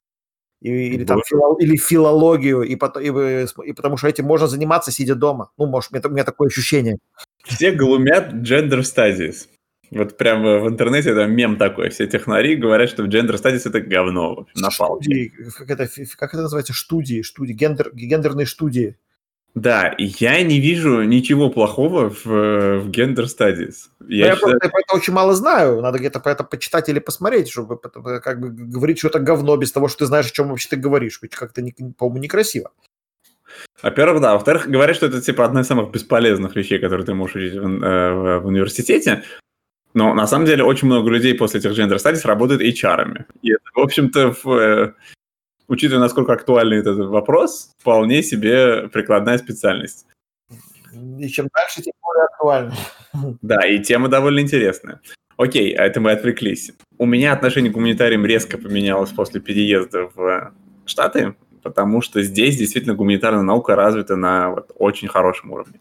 и, 0.63 0.95
или, 0.95 1.03
там, 1.03 1.21
фило, 1.25 1.57
или 1.59 1.75
филологию, 1.75 2.61
и, 2.61 2.75
и, 2.75 3.69
и 3.69 3.73
потому 3.73 3.97
что 3.97 4.07
этим 4.07 4.23
можно 4.23 4.47
заниматься, 4.47 4.91
сидя 4.91 5.13
дома. 5.13 5.51
Ну, 5.57 5.65
может, 5.65 5.91
у 5.91 5.95
меня, 5.95 6.07
у 6.07 6.11
меня 6.11 6.23
такое 6.23 6.47
ощущение. 6.47 6.99
Все 7.43 7.71
глумят 7.71 8.33
gender 8.33 8.79
studies. 8.79 9.47
Вот 9.91 10.17
прямо 10.17 10.59
в 10.59 10.69
интернете 10.69 11.13
там 11.13 11.33
мем 11.35 11.57
такой. 11.57 11.89
Все 11.89 12.07
технари 12.07 12.55
говорят, 12.55 12.89
что 12.89 13.03
gender 13.03 13.35
studies 13.35 13.63
это 13.65 13.81
говно. 13.81 14.47
На 14.55 14.69
палке. 14.69 15.33
Как 15.57 15.69
это, 15.69 15.87
как 16.17 16.33
это 16.33 16.43
называется? 16.43 16.73
Студии, 16.73 17.21
студии, 17.21 17.51
гендер, 17.51 17.91
гендерные 17.93 18.47
студии. 18.47 18.95
Да, 19.55 19.93
я 19.97 20.41
не 20.41 20.59
вижу 20.59 21.03
ничего 21.03 21.49
плохого 21.51 22.09
в, 22.09 22.25
в 22.25 22.89
Gender 22.89 23.25
Studies. 23.25 23.89
Я, 24.07 24.27
я 24.27 24.35
считаю... 24.35 24.39
просто 24.39 24.69
про 24.69 24.79
это 24.79 24.95
очень 24.95 25.13
мало 25.13 25.35
знаю. 25.35 25.79
Надо 25.81 25.99
где-то 25.99 26.19
про 26.19 26.31
это 26.31 26.43
почитать 26.43 26.89
или 26.89 26.97
посмотреть, 26.99 27.49
чтобы 27.49 27.77
как 27.77 28.39
бы 28.39 28.49
говорить 28.49 28.97
что-то 28.97 29.19
говно 29.19 29.55
без 29.57 29.71
того, 29.71 29.87
что 29.87 29.99
ты 29.99 30.05
знаешь, 30.07 30.25
о 30.25 30.33
чем 30.33 30.49
вообще 30.49 30.69
ты 30.69 30.75
говоришь. 30.75 31.19
Ведь 31.21 31.35
как-то, 31.35 31.61
по-моему, 31.97 32.23
некрасиво. 32.23 32.71
Во-первых, 33.83 34.21
да. 34.21 34.33
Во-вторых, 34.33 34.67
говорят, 34.67 34.95
что 34.95 35.05
это 35.05 35.21
типа 35.21 35.45
одна 35.45 35.61
из 35.61 35.67
самых 35.67 35.91
бесполезных 35.91 36.55
вещей, 36.55 36.79
которые 36.79 37.05
ты 37.05 37.13
можешь 37.13 37.35
учить 37.35 37.53
в, 37.53 37.83
э, 37.83 38.13
в, 38.13 38.39
в 38.39 38.45
университете. 38.47 39.23
Но 39.93 40.15
на 40.15 40.25
самом 40.25 40.47
деле 40.47 40.63
очень 40.63 40.87
много 40.87 41.11
людей 41.11 41.35
после 41.35 41.59
этих 41.59 41.77
Gender 41.77 41.97
Studies 41.97 42.25
работают 42.25 42.61
HR-ами. 42.61 43.25
И 43.43 43.51
это, 43.51 43.63
в 43.75 43.79
общем-то, 43.79 44.33
в, 44.43 44.51
э, 44.51 44.93
учитывая, 45.73 46.01
насколько 46.01 46.33
актуальный 46.33 46.77
этот 46.77 46.97
вопрос, 46.97 47.71
вполне 47.79 48.23
себе 48.23 48.87
прикладная 48.89 49.37
специальность. 49.37 50.05
И 51.19 51.27
чем 51.27 51.47
дальше, 51.53 51.81
тем 51.81 51.93
более 52.01 52.25
актуально. 52.25 52.73
Да, 53.41 53.65
и 53.67 53.79
тема 53.79 54.07
довольно 54.07 54.39
интересная. 54.39 55.01
Окей, 55.37 55.73
а 55.73 55.83
это 55.83 55.99
мы 55.99 56.11
отвлеклись. 56.11 56.71
У 56.99 57.05
меня 57.05 57.33
отношение 57.33 57.71
к 57.71 57.73
гуманитариям 57.73 58.25
резко 58.25 58.57
поменялось 58.57 59.09
после 59.09 59.41
переезда 59.41 60.09
в 60.13 60.53
Штаты, 60.85 61.35
потому 61.63 62.01
что 62.01 62.21
здесь 62.21 62.57
действительно 62.57 62.93
гуманитарная 62.93 63.41
наука 63.41 63.75
развита 63.75 64.15
на 64.15 64.51
вот 64.51 64.71
очень 64.75 65.07
хорошем 65.07 65.51
уровне. 65.51 65.79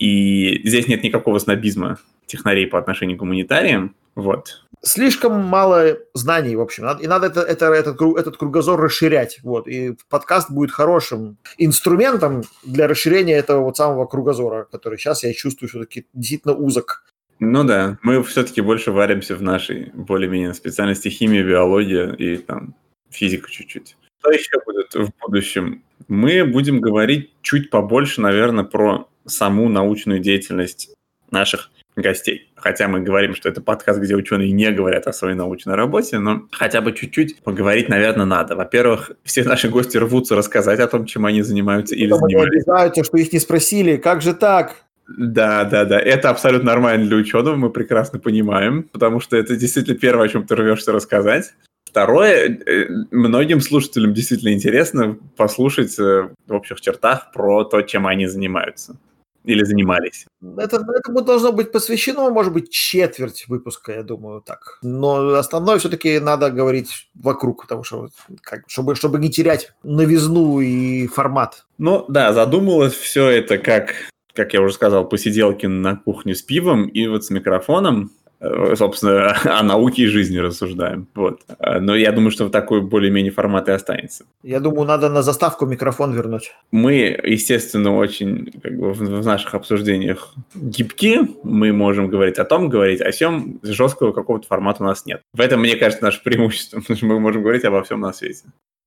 И 0.00 0.60
здесь 0.66 0.88
нет 0.88 1.04
никакого 1.04 1.38
снобизма 1.38 1.98
технарей 2.26 2.66
по 2.66 2.78
отношению 2.78 3.16
к 3.16 3.20
гуманитариям. 3.20 3.94
Вот 4.16 4.63
слишком 4.84 5.40
мало 5.40 5.98
знаний, 6.14 6.56
в 6.56 6.60
общем. 6.60 6.86
И 7.00 7.06
надо 7.06 7.26
это, 7.26 7.40
это, 7.40 7.66
этот, 7.66 8.00
этот 8.00 8.36
кругозор 8.36 8.80
расширять. 8.80 9.40
Вот. 9.42 9.66
И 9.66 9.96
подкаст 10.08 10.50
будет 10.50 10.70
хорошим 10.70 11.38
инструментом 11.58 12.42
для 12.62 12.86
расширения 12.86 13.34
этого 13.36 13.64
вот 13.64 13.76
самого 13.76 14.06
кругозора, 14.06 14.66
который 14.70 14.98
сейчас 14.98 15.24
я 15.24 15.32
чувствую 15.32 15.68
все-таки 15.68 16.06
действительно 16.12 16.54
узок. 16.54 17.04
Ну 17.40 17.64
да, 17.64 17.98
мы 18.02 18.22
все-таки 18.22 18.60
больше 18.60 18.92
варимся 18.92 19.34
в 19.34 19.42
нашей 19.42 19.90
более-менее 19.92 20.54
специальности 20.54 21.08
химия, 21.08 21.42
биология 21.42 22.12
и 22.12 22.36
там 22.36 22.74
физика 23.10 23.50
чуть-чуть. 23.50 23.96
Что 24.20 24.30
еще 24.30 24.60
будет 24.64 24.94
в 24.94 25.10
будущем? 25.20 25.82
Мы 26.08 26.44
будем 26.44 26.80
говорить 26.80 27.32
чуть 27.42 27.70
побольше, 27.70 28.20
наверное, 28.20 28.64
про 28.64 29.08
саму 29.26 29.68
научную 29.68 30.20
деятельность 30.20 30.94
наших 31.30 31.70
гостей. 31.96 32.50
Хотя 32.56 32.88
мы 32.88 33.00
говорим, 33.00 33.34
что 33.34 33.48
это 33.48 33.60
подкаст, 33.60 34.00
где 34.00 34.14
ученые 34.14 34.52
не 34.52 34.70
говорят 34.70 35.06
о 35.06 35.12
своей 35.12 35.34
научной 35.34 35.74
работе, 35.74 36.18
но 36.18 36.42
хотя 36.50 36.80
бы 36.80 36.92
чуть-чуть 36.92 37.42
поговорить, 37.42 37.88
наверное, 37.88 38.26
надо. 38.26 38.56
Во-первых, 38.56 39.12
все 39.22 39.44
наши 39.44 39.68
гости 39.68 39.96
рвутся 39.96 40.34
рассказать 40.34 40.80
о 40.80 40.88
том, 40.88 41.06
чем 41.06 41.26
они 41.26 41.42
занимаются 41.42 41.94
или 41.94 42.10
Потом 42.10 42.28
занимаются. 42.28 42.72
обижаются, 42.72 43.04
что 43.04 43.16
их 43.18 43.32
не 43.32 43.38
спросили. 43.38 43.96
Как 43.96 44.22
же 44.22 44.34
так? 44.34 44.84
Да, 45.06 45.64
да, 45.64 45.84
да. 45.84 46.00
Это 46.00 46.30
абсолютно 46.30 46.70
нормально 46.70 47.06
для 47.06 47.16
ученого, 47.16 47.56
мы 47.56 47.70
прекрасно 47.70 48.18
понимаем, 48.18 48.84
потому 48.84 49.20
что 49.20 49.36
это 49.36 49.56
действительно 49.56 49.96
первое, 49.96 50.26
о 50.26 50.28
чем 50.28 50.46
ты 50.46 50.56
рвешься 50.56 50.92
рассказать. 50.92 51.52
Второе, 51.84 52.58
э, 52.66 52.88
многим 53.10 53.60
слушателям 53.60 54.14
действительно 54.14 54.52
интересно 54.52 55.16
послушать 55.36 55.96
э, 55.98 56.30
в 56.46 56.52
общих 56.52 56.80
чертах 56.80 57.30
про 57.32 57.64
то, 57.64 57.82
чем 57.82 58.06
они 58.06 58.26
занимаются 58.26 58.96
или 59.44 59.62
занимались? 59.64 60.26
Это, 60.56 60.76
этому 60.76 61.22
должно 61.22 61.52
быть 61.52 61.70
посвящено, 61.70 62.30
может 62.30 62.52
быть, 62.52 62.70
четверть 62.70 63.44
выпуска, 63.48 63.92
я 63.92 64.02
думаю, 64.02 64.40
так. 64.40 64.78
Но 64.82 65.34
основное 65.34 65.78
все-таки 65.78 66.18
надо 66.18 66.50
говорить 66.50 67.10
вокруг, 67.14 67.62
потому 67.62 67.84
что 67.84 68.08
как, 68.42 68.64
чтобы, 68.66 68.94
чтобы 68.94 69.18
не 69.18 69.30
терять 69.30 69.72
новизну 69.82 70.60
и 70.60 71.06
формат. 71.06 71.66
Ну 71.78 72.04
да, 72.08 72.32
задумалось 72.32 72.94
все 72.94 73.28
это 73.28 73.58
как, 73.58 73.94
как 74.32 74.54
я 74.54 74.62
уже 74.62 74.74
сказал, 74.74 75.08
посиделки 75.08 75.66
на 75.66 75.96
кухне 75.96 76.34
с 76.34 76.42
пивом 76.42 76.88
и 76.88 77.06
вот 77.06 77.24
с 77.24 77.30
микрофоном. 77.30 78.10
Э, 78.40 78.74
собственно, 78.76 79.36
о 79.58 79.62
науке 79.62 80.02
и 80.02 80.06
жизни 80.06 80.38
рассуждаем. 80.38 81.06
Вот. 81.14 81.40
Э, 81.58 81.78
но 81.80 81.94
я 81.94 82.12
думаю, 82.12 82.30
что 82.30 82.46
в 82.46 82.50
такой 82.50 82.80
более-менее 82.80 83.32
формат 83.32 83.68
и 83.68 83.72
останется. 83.72 84.24
Я 84.42 84.60
думаю, 84.60 84.86
надо 84.86 85.08
на 85.08 85.22
заставку 85.22 85.66
микрофон 85.66 86.12
вернуть. 86.12 86.52
Мы, 86.70 87.18
естественно, 87.24 87.96
очень 87.96 88.52
как 88.62 88.76
бы, 88.76 88.92
в 88.92 89.24
наших 89.24 89.54
обсуждениях 89.54 90.34
гибки. 90.54 91.20
Мы 91.42 91.72
можем 91.72 92.08
говорить 92.08 92.38
о 92.38 92.44
том, 92.44 92.68
говорить 92.68 93.00
о 93.00 93.10
всем. 93.10 93.60
Жесткого 93.62 94.12
какого-то 94.12 94.46
формата 94.46 94.82
у 94.82 94.86
нас 94.86 95.06
нет. 95.06 95.22
В 95.32 95.40
этом, 95.40 95.60
мне 95.60 95.76
кажется, 95.76 96.04
наше 96.04 96.22
преимущество, 96.22 96.80
потому 96.80 96.96
что 96.96 97.06
мы 97.06 97.20
можем 97.20 97.42
говорить 97.42 97.64
обо 97.64 97.82
всем 97.82 98.00
на 98.00 98.12
свете. 98.12 98.44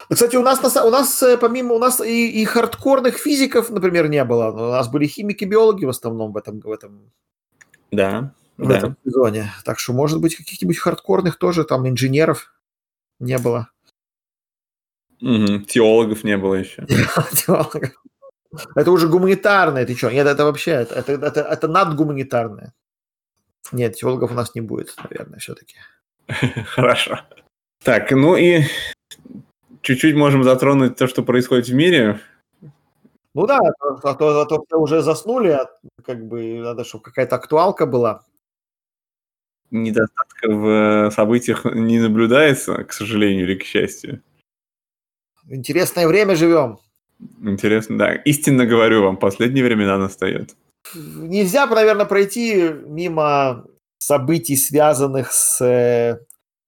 Кстати, 0.09 0.35
у 0.35 0.43
нас, 0.43 0.59
у 0.63 0.89
нас 0.89 1.23
э, 1.23 1.37
помимо 1.37 1.73
у 1.73 1.79
нас 1.79 1.99
и, 1.99 2.41
и 2.41 2.45
хардкорных 2.45 3.17
физиков, 3.17 3.71
например, 3.71 4.07
не 4.07 4.23
было. 4.23 4.51
У 4.51 4.71
нас 4.71 4.87
были 4.89 5.07
химики-биологи 5.07 5.85
в 5.85 5.89
основном 5.89 6.31
в 6.33 6.37
этом, 6.37 6.59
в 6.59 6.71
этом 6.71 7.11
да 7.91 8.33
в 8.57 8.67
да. 8.67 8.77
этом 8.77 8.97
сезоне. 9.03 9.51
Так 9.63 9.79
что, 9.79 9.93
может 9.93 10.19
быть, 10.19 10.35
каких-нибудь 10.35 10.77
хардкорных 10.77 11.37
тоже 11.37 11.63
там 11.63 11.87
инженеров 11.87 12.53
не 13.19 13.37
было. 13.37 13.69
Угу. 15.21 15.59
Теологов 15.67 16.23
не 16.23 16.37
было 16.37 16.55
еще. 16.55 16.85
Теологов. 17.33 17.91
Это 18.75 18.91
уже 18.91 19.07
гуманитарное, 19.07 19.85
ты 19.85 19.95
что? 19.95 20.09
Нет, 20.09 20.25
это 20.25 20.45
вообще, 20.45 20.71
это, 20.71 20.95
это, 20.95 21.11
это, 21.13 21.41
это 21.41 21.67
надгуманитарное. 21.67 22.73
Нет, 23.71 23.95
теологов 23.95 24.31
у 24.31 24.35
нас 24.35 24.55
не 24.55 24.61
будет, 24.61 24.95
наверное, 25.03 25.39
все-таки. 25.39 25.75
Хорошо. 26.65 27.19
Так, 27.83 28.11
ну 28.11 28.35
и 28.35 28.63
чуть-чуть 29.81 30.15
можем 30.15 30.43
затронуть 30.43 30.95
то, 30.95 31.07
что 31.07 31.23
происходит 31.23 31.67
в 31.67 31.73
мире. 31.73 32.19
Ну 33.33 33.45
да, 33.45 33.59
а 33.59 34.13
то, 34.13 34.41
а 34.41 34.45
то, 34.45 34.65
а 34.71 34.77
уже 34.77 35.01
заснули, 35.01 35.49
а 35.49 35.69
как 36.03 36.25
бы 36.25 36.59
надо, 36.59 36.85
чтобы 36.85 37.03
какая-то 37.03 37.35
актуалка 37.35 37.85
была 37.85 38.23
недостатка 39.71 40.49
в 40.49 40.67
э, 40.67 41.11
событиях 41.11 41.65
не 41.65 41.99
наблюдается, 41.99 42.83
к 42.83 42.93
сожалению 42.93 43.45
или 43.45 43.55
к 43.55 43.63
счастью. 43.63 44.21
Интересное 45.49 46.07
время 46.07 46.35
живем. 46.35 46.79
Интересно, 47.41 47.97
да. 47.97 48.13
Истинно 48.13 48.65
говорю 48.65 49.03
вам, 49.03 49.17
последние 49.17 49.63
времена 49.63 49.97
настает. 49.97 50.55
Нельзя, 50.95 51.65
наверное, 51.65 52.05
пройти 52.05 52.69
мимо 52.85 53.65
событий, 53.97 54.55
связанных 54.55 55.31
с 55.31 55.61
э, 55.63 56.19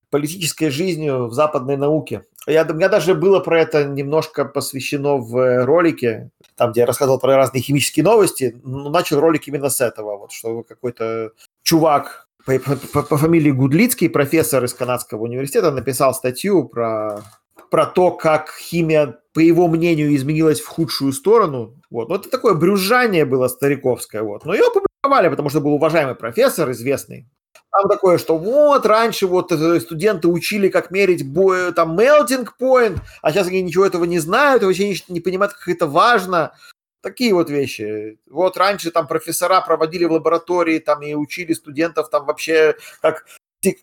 политической 0.10 0.70
жизнью 0.70 1.28
в 1.28 1.34
западной 1.34 1.78
науке. 1.78 2.26
Я, 2.50 2.64
у 2.64 2.74
меня 2.74 2.90
даже 2.90 3.14
было 3.14 3.40
про 3.40 3.62
это 3.62 3.86
немножко 3.86 4.44
посвящено 4.44 5.18
в 5.18 5.38
э, 5.38 5.64
ролике, 5.64 6.32
там, 6.56 6.72
где 6.72 6.82
я 6.82 6.88
рассказывал 6.88 7.20
про 7.20 7.36
разные 7.36 7.62
химические 7.62 8.04
новости. 8.04 8.60
Но 8.64 8.90
начал 8.90 9.20
ролик 9.20 9.48
именно 9.48 9.70
с 9.70 9.82
этого, 9.82 10.18
вот, 10.18 10.32
что 10.32 10.64
какой-то 10.64 11.32
чувак 11.64 12.28
по, 12.46 12.58
по, 12.60 13.04
по 13.04 13.18
фамилии 13.18 13.52
Гудлицкий, 13.52 14.10
профессор 14.10 14.64
из 14.64 14.74
канадского 14.74 15.24
университета, 15.24 15.70
написал 15.72 16.14
статью 16.16 16.68
про, 16.68 17.22
про 17.70 17.86
то, 17.86 18.12
как 18.12 18.52
химия, 18.60 19.20
по 19.34 19.40
его 19.40 19.68
мнению, 19.68 20.16
изменилась 20.16 20.60
в 20.60 20.68
худшую 20.68 21.14
сторону. 21.14 21.76
Вот. 21.92 22.10
Но 22.10 22.16
это 22.16 22.30
такое 22.30 22.56
брюзжание 22.56 23.26
было 23.26 23.48
стариковское. 23.48 24.24
Вот. 24.24 24.46
Но 24.46 24.56
ее 24.56 24.64
опубликовали, 24.64 25.30
потому 25.30 25.50
что 25.50 25.62
был 25.62 25.74
уважаемый 25.74 26.16
профессор, 26.16 26.72
известный. 26.72 27.28
Там 27.72 27.88
такое, 27.88 28.18
что 28.18 28.38
вот 28.38 28.86
раньше 28.86 29.28
вот 29.28 29.52
э, 29.52 29.80
студенты 29.80 30.28
учили, 30.28 30.70
как 30.70 30.92
мерить 30.92 31.28
бой, 31.28 31.72
там 31.74 31.98
melting 32.00 32.48
point, 32.60 32.98
а 33.22 33.32
сейчас 33.32 33.48
они 33.48 33.62
ничего 33.62 33.86
этого 33.86 34.06
не 34.06 34.20
знают, 34.20 34.64
вообще 34.64 34.90
не, 34.90 34.98
не 35.08 35.22
понимают, 35.22 35.54
как 35.54 35.68
это 35.68 35.88
важно. 35.88 36.54
Такие 37.02 37.34
вот 37.34 37.50
вещи. 37.50 38.20
Вот 38.30 38.58
раньше 38.58 38.92
там 38.92 39.08
профессора 39.08 39.62
проводили 39.62 40.06
в 40.06 40.12
лаборатории 40.12 40.80
там 40.80 41.02
и 41.02 41.14
учили 41.14 41.54
студентов 41.54 42.10
там 42.10 42.26
вообще 42.26 42.76
как, 43.02 43.26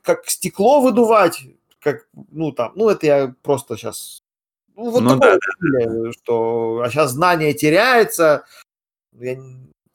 как 0.02 0.28
стекло 0.28 0.82
выдувать, 0.82 1.40
как, 1.80 2.06
ну 2.30 2.52
там, 2.52 2.72
ну 2.74 2.90
это 2.90 3.06
я 3.06 3.34
просто 3.42 3.76
сейчас 3.76 4.22
ну, 4.76 4.90
вот 4.90 5.02
ну, 5.02 5.18
такое, 5.18 5.38
да, 5.40 6.12
что 6.12 6.82
а 6.84 6.90
сейчас 6.90 7.12
знание 7.12 7.54
теряется. 7.54 8.44
Я, 9.18 9.38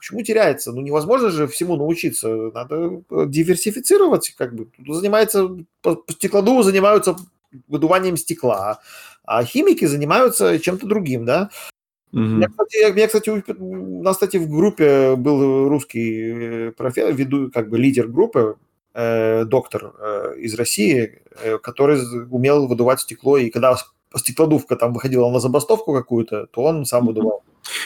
почему 0.02 0.24
теряется? 0.24 0.72
Ну, 0.72 0.82
невозможно 0.82 1.30
же 1.30 1.48
всему 1.48 1.76
научиться. 1.76 2.28
Надо 2.56 3.04
э, 3.12 3.26
диверсифицировать, 3.28 4.34
как 4.36 4.56
бы. 4.56 4.66
Тут 4.66 4.96
занимается, 4.96 5.48
по, 5.84 6.04
стеклодуву 6.10 6.64
занимаются 6.64 7.16
выдуванием 7.68 8.18
стекла, 8.18 8.80
а 9.24 9.44
химики 9.44 9.86
занимаются 9.86 10.58
чем-то 10.60 10.88
другим, 10.88 11.26
да? 11.26 11.52
Mm-hmm. 12.14 12.42
Я, 12.42 12.48
кстати, 12.48 12.78
я, 12.78 12.88
я, 12.88 13.08
кстати, 13.08 13.30
у 13.30 14.02
нас, 14.02 14.16
кстати, 14.16 14.38
в 14.38 14.50
группе 14.50 15.16
был 15.16 15.70
русский 15.70 16.70
э, 16.70 16.72
профессор, 16.72 17.14
веду, 17.14 17.52
как 17.52 17.70
бы 17.70 17.78
лидер 17.78 18.08
группы, 18.08 18.56
э, 18.96 19.46
доктор 19.46 19.94
э, 20.00 20.36
из 20.40 20.56
России, 20.56 21.22
э, 21.44 21.60
который 21.60 22.02
умел 22.32 22.68
выдувать 22.68 23.02
стекло, 23.02 23.38
и 23.38 23.52
когда 23.52 23.78
стеклодувка 24.16 24.76
там 24.76 24.94
выходила 24.94 25.30
на 25.30 25.40
забастовку 25.40 25.94
какую-то, 25.94 26.48
то 26.48 26.64
он 26.64 26.86
сам 26.86 27.06
выдувал. 27.06 27.44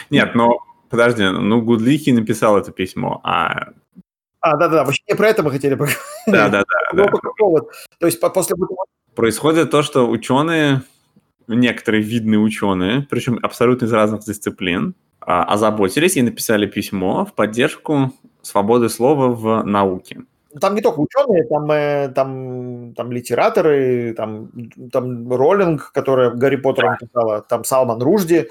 Нет, 0.08 0.34
но 0.34 0.58
подожди, 0.88 1.24
ну 1.24 1.62
Гудлихи 1.62 2.12
написал 2.12 2.56
это 2.56 2.72
письмо, 2.72 3.20
а... 3.24 3.70
А, 4.40 4.56
да-да, 4.56 4.84
вообще 4.84 5.02
не 5.08 5.14
про 5.14 5.28
это 5.28 5.42
мы 5.42 5.50
хотели 5.50 5.74
поговорить. 5.74 5.98
Да-да-да. 6.26 6.64
да. 6.92 7.10
То 7.98 8.06
есть 8.06 8.20
после... 8.20 8.56
Происходит 9.14 9.70
то, 9.70 9.82
что 9.82 10.08
ученые, 10.08 10.82
некоторые 11.48 12.02
видные 12.02 12.38
ученые, 12.38 13.06
причем 13.08 13.38
абсолютно 13.42 13.86
из 13.86 13.92
разных 13.92 14.24
дисциплин, 14.24 14.94
а, 15.20 15.42
озаботились 15.44 16.16
и 16.16 16.22
написали 16.22 16.66
письмо 16.66 17.24
в 17.24 17.32
поддержку 17.32 18.12
свободы 18.42 18.88
слова 18.88 19.28
в 19.28 19.64
науке. 19.64 20.20
Там 20.60 20.74
не 20.74 20.80
только 20.80 21.00
ученые, 21.00 21.44
там, 21.44 21.70
э, 21.70 22.08
там, 22.14 22.94
там 22.94 23.12
литераторы, 23.12 24.14
там, 24.16 24.50
там 24.92 25.30
Роллинг, 25.32 25.92
которая 25.92 26.30
Гарри 26.30 26.56
Поттером 26.56 26.96
писала, 26.96 27.42
там 27.42 27.64
Салман 27.64 28.00
Ружди. 28.00 28.48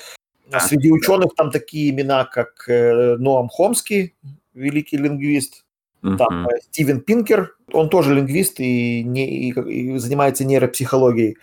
Да. 0.50 0.60
Среди 0.60 0.92
ученых 0.92 1.34
там 1.36 1.52
такие 1.52 1.90
имена, 1.90 2.26
как 2.26 2.68
э, 2.68 3.16
Ноам 3.18 3.50
Хомский, 3.50 4.16
великий 4.54 4.98
лингвист, 4.98 5.66
там 6.02 6.48
э, 6.48 6.60
Стивен 6.62 7.02
Пинкер, 7.02 7.56
он 7.74 7.90
тоже 7.90 8.14
лингвист 8.14 8.60
и, 8.60 9.04
не, 9.04 9.50
и, 9.50 9.52
и 9.52 9.98
занимается 9.98 10.46
нейропсихологией, 10.46 11.38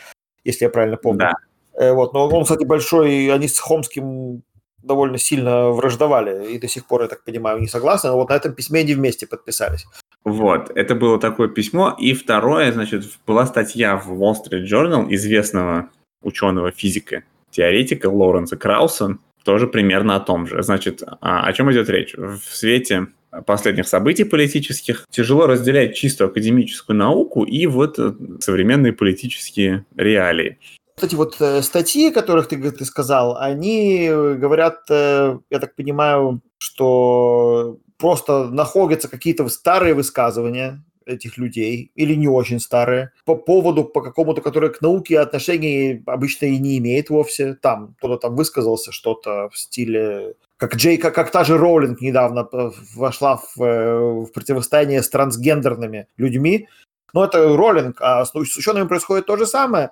если 0.45 0.67
я 0.67 0.71
правильно 0.71 0.97
помню. 0.97 1.19
Да. 1.19 1.35
Э, 1.75 1.93
вот, 1.93 2.13
но 2.15 2.29
он, 2.29 2.45
кстати, 2.45 2.65
большой, 2.65 3.33
они 3.33 3.49
с 3.49 3.59
Хомским 3.59 4.43
довольно 4.83 5.19
сильно 5.19 5.71
враждовали, 5.71 6.55
и 6.55 6.59
до 6.59 6.69
сих 6.69 6.87
пор, 6.87 7.03
я 7.03 7.09
так 7.09 7.25
понимаю, 7.25 7.61
не 7.61 7.69
согласны, 7.69 8.11
но 8.11 8.17
вот 8.17 8.31
на 8.31 8.35
этом 8.35 8.55
письме 8.55 8.81
они 8.81 8.95
вместе 8.95 9.27
подписались. 9.27 9.87
Вот, 10.25 10.71
это 10.75 10.95
было 10.95 11.19
такое 11.19 11.49
письмо. 11.49 11.97
И 11.99 12.15
второе, 12.15 12.73
значит, 12.73 13.05
была 13.27 13.47
статья 13.47 13.97
в 13.97 14.13
Wall 14.13 14.35
Street 14.35 14.65
Journal 14.65 15.07
известного 15.11 15.89
ученого 16.23 16.71
физика, 16.71 17.25
теоретика 17.53 18.07
Лоуренса 18.07 18.57
Крауса, 18.57 19.19
тоже 19.45 19.67
примерно 19.67 20.17
о 20.17 20.21
том 20.21 20.47
же. 20.47 20.63
Значит, 20.63 21.03
а, 21.21 21.47
о 21.47 21.53
чем 21.53 21.71
идет 21.71 21.89
речь? 21.89 22.15
В 22.15 22.39
свете 22.39 23.09
последних 23.47 23.89
событий 23.89 24.25
политических 24.25 25.07
тяжело 25.11 25.47
разделять 25.47 25.95
чисто 25.95 26.27
академическую 26.27 26.97
науку 26.97 27.45
и 27.45 27.67
вот 27.67 27.99
э, 27.99 28.13
современные 28.41 28.93
политические 28.93 29.87
реалии. 29.97 30.59
Кстати, 30.95 31.15
вот 31.15 31.37
э, 31.41 31.63
статьи, 31.63 32.11
которых 32.11 32.49
ты, 32.49 32.71
ты 32.71 32.85
сказал, 32.85 33.39
они 33.39 34.09
говорят, 34.09 34.83
э, 34.91 35.39
я 35.51 35.59
так 35.59 35.75
понимаю, 35.75 36.43
что 36.59 37.79
просто 37.97 38.49
находятся 38.49 39.09
какие-то 39.09 39.49
старые 39.49 39.95
высказывания 39.95 40.85
этих 41.07 41.39
людей, 41.39 41.91
или 41.95 42.15
не 42.15 42.29
очень 42.29 42.61
старые, 42.61 43.13
по 43.25 43.37
поводу, 43.37 43.85
по 43.85 44.03
какому-то, 44.03 44.41
который 44.41 44.71
к 44.71 44.81
науке 44.81 45.21
отношений 45.21 46.03
обычно 46.07 46.47
и 46.47 46.59
не 46.59 46.79
имеет 46.79 47.11
вовсе. 47.11 47.55
Там 47.55 47.95
кто-то 47.99 48.17
там 48.19 48.37
высказался 48.37 48.93
что-то 48.93 49.49
в 49.51 49.59
стиле 49.59 50.35
как 50.63 50.77
Джей, 50.77 50.97
как, 50.97 51.13
как 51.15 51.33
та 51.33 51.43
же 51.43 51.59
Роулинг 51.59 52.01
недавно 52.01 52.49
вошла 52.95 53.37
в, 53.37 53.61
э, 53.61 53.99
в 53.99 54.27
противостояние 54.27 55.03
с 55.03 55.09
трансгендерными 55.09 56.07
людьми. 56.17 56.69
Но 57.13 57.25
это 57.25 57.57
Роллинг, 57.57 58.01
а 58.01 58.25
с, 58.25 58.31
с 58.31 58.57
учеными 58.57 58.87
происходит 58.87 59.27
то 59.27 59.37
же 59.37 59.47
самое, 59.47 59.91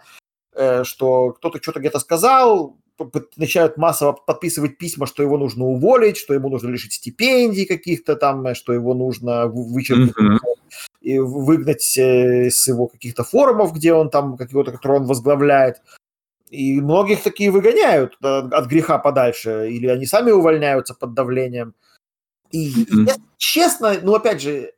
э, 0.55 0.85
что 0.85 1.33
кто-то 1.33 1.61
что-то 1.61 1.81
где-то 1.81 1.99
сказал, 1.99 2.77
начинают 3.37 3.77
массово 3.77 4.13
подписывать 4.13 4.79
письма, 4.79 5.07
что 5.07 5.23
его 5.23 5.39
нужно 5.39 5.65
уволить, 5.65 6.17
что 6.17 6.35
ему 6.35 6.49
нужно 6.49 6.69
лишить 6.69 6.95
стипендий 6.95 7.67
каких-то 7.67 8.17
там, 8.17 8.55
что 8.55 8.73
его 8.73 8.95
нужно 8.95 9.47
вычеркнуть 9.47 10.15
mm-hmm. 10.17 10.39
и 11.01 11.19
выгнать 11.19 11.99
э, 11.99 12.51
с 12.51 12.69
его 12.69 12.87
каких-то 12.87 13.25
форумов, 13.25 13.73
где 13.75 13.93
он 13.93 14.11
там, 14.11 14.37
какого-то, 14.37 14.73
который 14.73 14.99
он 14.99 15.07
возглавляет. 15.07 15.83
И 16.51 16.81
многих 16.81 17.23
такие 17.23 17.51
выгоняют 17.51 18.17
от 18.21 18.67
греха 18.67 18.99
подальше, 18.99 19.71
или 19.71 19.87
они 19.87 20.07
сами 20.07 20.33
увольняются 20.33 20.95
под 20.95 21.15
давлением. 21.15 21.75
И, 22.51 22.85
mm-hmm. 22.85 23.21
честно, 23.37 23.95
ну, 24.03 24.15
опять 24.15 24.43
же, 24.43 24.73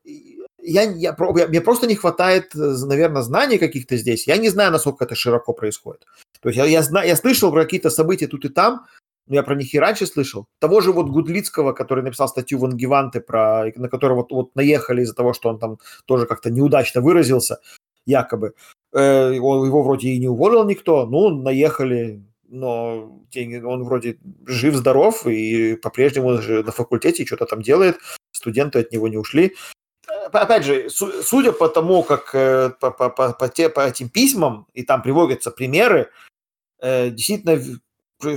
я, 0.62 0.82
я, 0.82 1.16
я, 1.36 1.46
мне 1.48 1.60
просто 1.60 1.86
не 1.86 1.94
хватает, 1.94 2.54
наверное, 2.54 3.22
знаний 3.22 3.58
каких-то 3.58 3.96
здесь. 3.96 4.26
Я 4.26 4.36
не 4.36 4.48
знаю, 4.48 4.72
насколько 4.72 5.04
это 5.04 5.14
широко 5.14 5.52
происходит. 5.52 6.06
То 6.40 6.48
есть 6.48 6.58
я, 6.58 6.64
я, 6.66 6.82
знаю, 6.82 7.08
я 7.08 7.16
слышал 7.16 7.50
про 7.50 7.64
какие-то 7.64 7.90
события 7.90 8.26
тут 8.26 8.44
и 8.44 8.48
там, 8.48 8.86
но 9.26 9.34
я 9.36 9.42
про 9.42 9.54
них 9.54 9.74
и 9.74 9.78
раньше 9.78 10.06
слышал. 10.06 10.46
Того 10.58 10.80
же 10.80 10.92
вот 10.92 11.08
Гудлицкого, 11.08 11.72
который 11.72 12.02
написал 12.02 12.28
статью 12.28 12.58
в 12.58 12.64
Ангеванте, 12.64 13.20
про, 13.20 13.66
на 13.76 13.88
которого 13.88 14.18
вот, 14.18 14.32
вот 14.32 14.56
наехали 14.56 15.02
из-за 15.02 15.14
того, 15.14 15.32
что 15.32 15.48
он 15.48 15.58
там 15.58 15.78
тоже 16.06 16.26
как-то 16.26 16.50
неудачно 16.50 17.00
выразился, 17.00 17.58
якобы. 18.06 18.54
Э, 18.92 19.38
он, 19.38 19.66
его 19.66 19.82
вроде 19.82 20.08
и 20.08 20.18
не 20.18 20.28
уволил 20.28 20.64
никто, 20.64 21.06
ну, 21.06 21.30
наехали, 21.30 22.22
но 22.48 23.20
он 23.34 23.84
вроде 23.84 24.18
жив-здоров 24.46 25.26
и 25.26 25.76
по-прежнему 25.76 26.32
на 26.32 26.72
факультете 26.72 27.24
что-то 27.24 27.46
там 27.46 27.62
делает, 27.62 27.96
студенты 28.32 28.80
от 28.80 28.92
него 28.92 29.08
не 29.08 29.16
ушли 29.16 29.54
опять 30.32 30.64
же, 30.64 30.88
судя 30.90 31.52
по 31.52 31.68
тому, 31.68 32.02
как 32.02 32.34
э, 32.34 32.70
по, 32.80 32.90
по, 32.90 33.08
по, 33.10 33.32
по, 33.32 33.48
те, 33.48 33.68
по 33.68 33.80
этим 33.80 34.08
письмам, 34.08 34.66
и 34.74 34.82
там 34.82 35.02
приводятся 35.02 35.50
примеры, 35.50 36.10
э, 36.80 37.10
действительно 37.10 37.60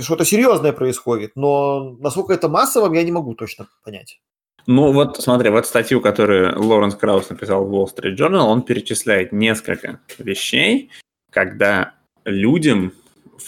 что-то 0.00 0.24
серьезное 0.24 0.72
происходит, 0.72 1.32
но 1.36 1.96
насколько 2.00 2.32
это 2.32 2.48
массовым, 2.48 2.92
я 2.92 3.02
не 3.02 3.12
могу 3.12 3.34
точно 3.34 3.68
понять. 3.84 4.20
Ну 4.66 4.92
вот 4.92 5.18
смотри, 5.18 5.50
вот 5.50 5.66
статью, 5.66 6.00
которую 6.00 6.60
Лоренс 6.60 6.96
Краус 6.96 7.30
написал 7.30 7.64
в 7.64 7.72
Wall 7.72 7.86
Street 7.86 8.16
Journal, 8.16 8.46
он 8.46 8.62
перечисляет 8.62 9.30
несколько 9.32 10.00
вещей, 10.18 10.90
когда 11.30 11.94
людям 12.24 12.92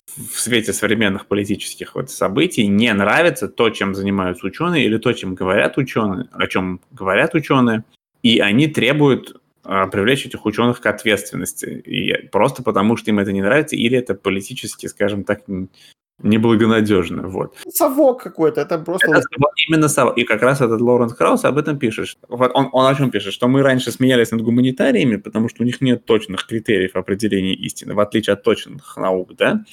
в 0.07 0.39
свете 0.39 0.73
современных 0.73 1.27
политических 1.27 1.95
вот 1.95 2.11
событий 2.11 2.67
не 2.67 2.93
нравится 2.93 3.49
то, 3.49 3.71
чем 3.71 3.95
занимаются 3.95 4.47
ученые, 4.47 4.85
или 4.85 4.99
то, 4.99 5.13
чем 5.13 5.35
говорят 5.35 5.77
ученые, 5.77 6.29
о 6.33 6.47
чем 6.47 6.81
говорят 6.93 7.35
ученые, 7.35 7.85
и 8.23 8.41
они 8.41 8.67
требуют 8.67 9.41
а, 9.65 9.87
привлечь 9.87 10.27
этих 10.27 10.47
ученых 10.47 10.81
к 10.81 10.87
ответственности. 10.87 11.67
И 11.67 12.29
просто 12.29 12.63
потому, 12.63 12.97
что 12.97 13.11
им 13.11 13.19
это 13.19 13.33
не 13.33 13.43
нравится, 13.43 13.77
или 13.77 13.99
это 13.99 14.15
политически, 14.15 14.87
скажем 14.87 15.25
так, 15.25 15.43
неблагонадежно. 16.23 17.29
Вот. 17.29 17.55
Совок 17.69 18.23
какой-то, 18.23 18.63
это 18.63 18.79
просто... 18.79 19.11
Это 19.11 19.23
именно 19.69 19.89
совок. 19.89 20.19
И 20.19 20.25
как 20.25 20.43
раз 20.43 20.61
этот 20.61 20.81
Лоренс 20.81 21.15
Краус 21.15 21.45
об 21.45 21.59
этом 21.59 21.79
пишет. 21.79 22.17
Вот 22.29 22.51
он, 22.55 22.69
он 22.73 22.87
о 22.87 22.95
чем 22.95 23.11
пишет? 23.11 23.33
Что 23.33 23.47
мы 23.47 23.63
раньше 23.63 23.93
смеялись 23.93 24.31
над 24.31 24.43
гуманитариями, 24.43 25.17
потому 25.17 25.49
что 25.49 25.63
у 25.63 25.67
них 25.67 25.81
нет 25.81 26.05
точных 26.05 26.47
критериев 26.47 26.97
определения 26.97 27.55
истины, 27.55 27.95
в 27.95 28.01
отличие 28.01 28.35
от 28.35 28.43
точных 28.43 28.97
наук, 28.97 29.37
да, 29.37 29.65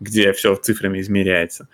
где 0.00 0.32
все 0.32 0.54
цифрами 0.56 1.00
измеряется. 1.00 1.68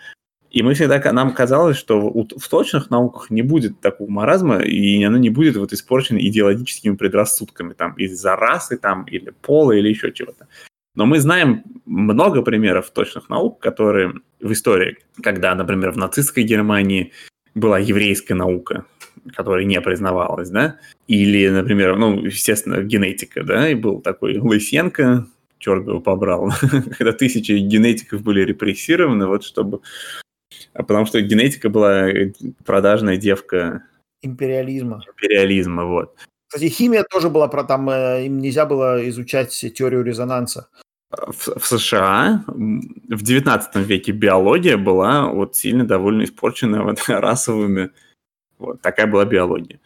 И 0.50 0.62
мы 0.62 0.74
всегда, 0.74 1.00
нам 1.12 1.32
казалось, 1.32 1.76
что 1.76 2.00
в 2.00 2.48
точных 2.48 2.90
науках 2.90 3.30
не 3.30 3.42
будет 3.42 3.80
такого 3.80 4.10
маразма, 4.10 4.58
и 4.58 5.02
оно 5.04 5.16
не 5.16 5.30
будет 5.30 5.56
вот 5.56 5.72
испорчено 5.72 6.18
идеологическими 6.18 6.96
предрассудками, 6.96 7.72
там, 7.72 7.92
из-за 7.94 8.34
расы, 8.34 8.76
там, 8.76 9.04
или 9.04 9.32
пола, 9.42 9.72
или 9.72 9.88
еще 9.88 10.10
чего-то. 10.10 10.48
Но 10.96 11.06
мы 11.06 11.20
знаем 11.20 11.62
много 11.86 12.42
примеров 12.42 12.90
точных 12.90 13.28
наук, 13.28 13.60
которые 13.60 14.14
в 14.40 14.50
истории, 14.52 14.98
когда, 15.22 15.54
например, 15.54 15.92
в 15.92 15.96
нацистской 15.96 16.42
Германии 16.42 17.12
была 17.54 17.78
еврейская 17.78 18.34
наука, 18.34 18.86
которая 19.36 19.64
не 19.64 19.80
признавалась, 19.80 20.50
да, 20.50 20.78
или, 21.06 21.48
например, 21.48 21.96
ну, 21.96 22.24
естественно, 22.24 22.82
генетика, 22.82 23.44
да, 23.44 23.68
и 23.68 23.74
был 23.74 24.00
такой 24.00 24.38
Лысенко, 24.38 25.26
черт 25.58 25.84
бы 25.84 25.92
его 25.92 26.00
побрал, 26.00 26.52
когда 26.98 27.12
тысячи 27.12 27.52
генетиков 27.52 28.22
были 28.22 28.40
репрессированы, 28.40 29.26
вот 29.26 29.44
чтобы 29.44 29.80
потому 30.72 31.06
что 31.06 31.20
генетика 31.20 31.68
была 31.68 32.08
э, 32.08 32.32
продажная 32.64 33.16
девка 33.16 33.84
империализма. 34.22 35.02
Империализма, 35.06 35.84
вот. 35.84 36.16
Кстати, 36.46 36.68
химия 36.68 37.04
тоже 37.04 37.30
была 37.30 37.48
про 37.48 37.64
там, 37.64 37.88
э, 37.90 38.26
им 38.26 38.38
нельзя 38.38 38.66
было 38.66 39.08
изучать 39.08 39.50
теорию 39.74 40.02
резонанса. 40.02 40.68
В, 41.10 41.58
в 41.58 41.66
США 41.66 42.44
в 42.46 43.22
19 43.22 43.76
веке 43.76 44.12
биология 44.12 44.76
была 44.76 45.26
вот 45.26 45.56
сильно 45.56 45.86
довольно 45.86 46.24
испорчена 46.24 46.84
вот 46.84 47.00
расовыми. 47.08 47.90
Вот 48.58 48.80
такая 48.80 49.06
была 49.06 49.24
биология. 49.24 49.80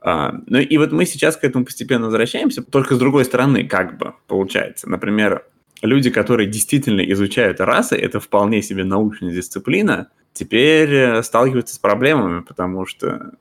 А, 0.00 0.34
ну 0.46 0.58
и 0.58 0.78
вот 0.78 0.92
мы 0.92 1.04
сейчас 1.04 1.36
к 1.36 1.44
этому 1.44 1.64
постепенно 1.64 2.06
возвращаемся, 2.06 2.62
только 2.62 2.94
с 2.94 2.98
другой 2.98 3.24
стороны, 3.24 3.68
как 3.68 3.98
бы, 3.98 4.14
получается. 4.26 4.88
Например, 4.88 5.44
люди, 5.82 6.10
которые 6.10 6.48
действительно 6.48 7.00
изучают 7.12 7.60
расы, 7.60 7.96
это 7.96 8.20
вполне 8.20 8.62
себе 8.62 8.84
научная 8.84 9.32
дисциплина, 9.32 10.10
теперь 10.32 10.92
э, 10.92 11.22
сталкиваются 11.22 11.74
с 11.74 11.78
проблемами, 11.78 12.40
потому 12.40 12.86
что 12.86 13.32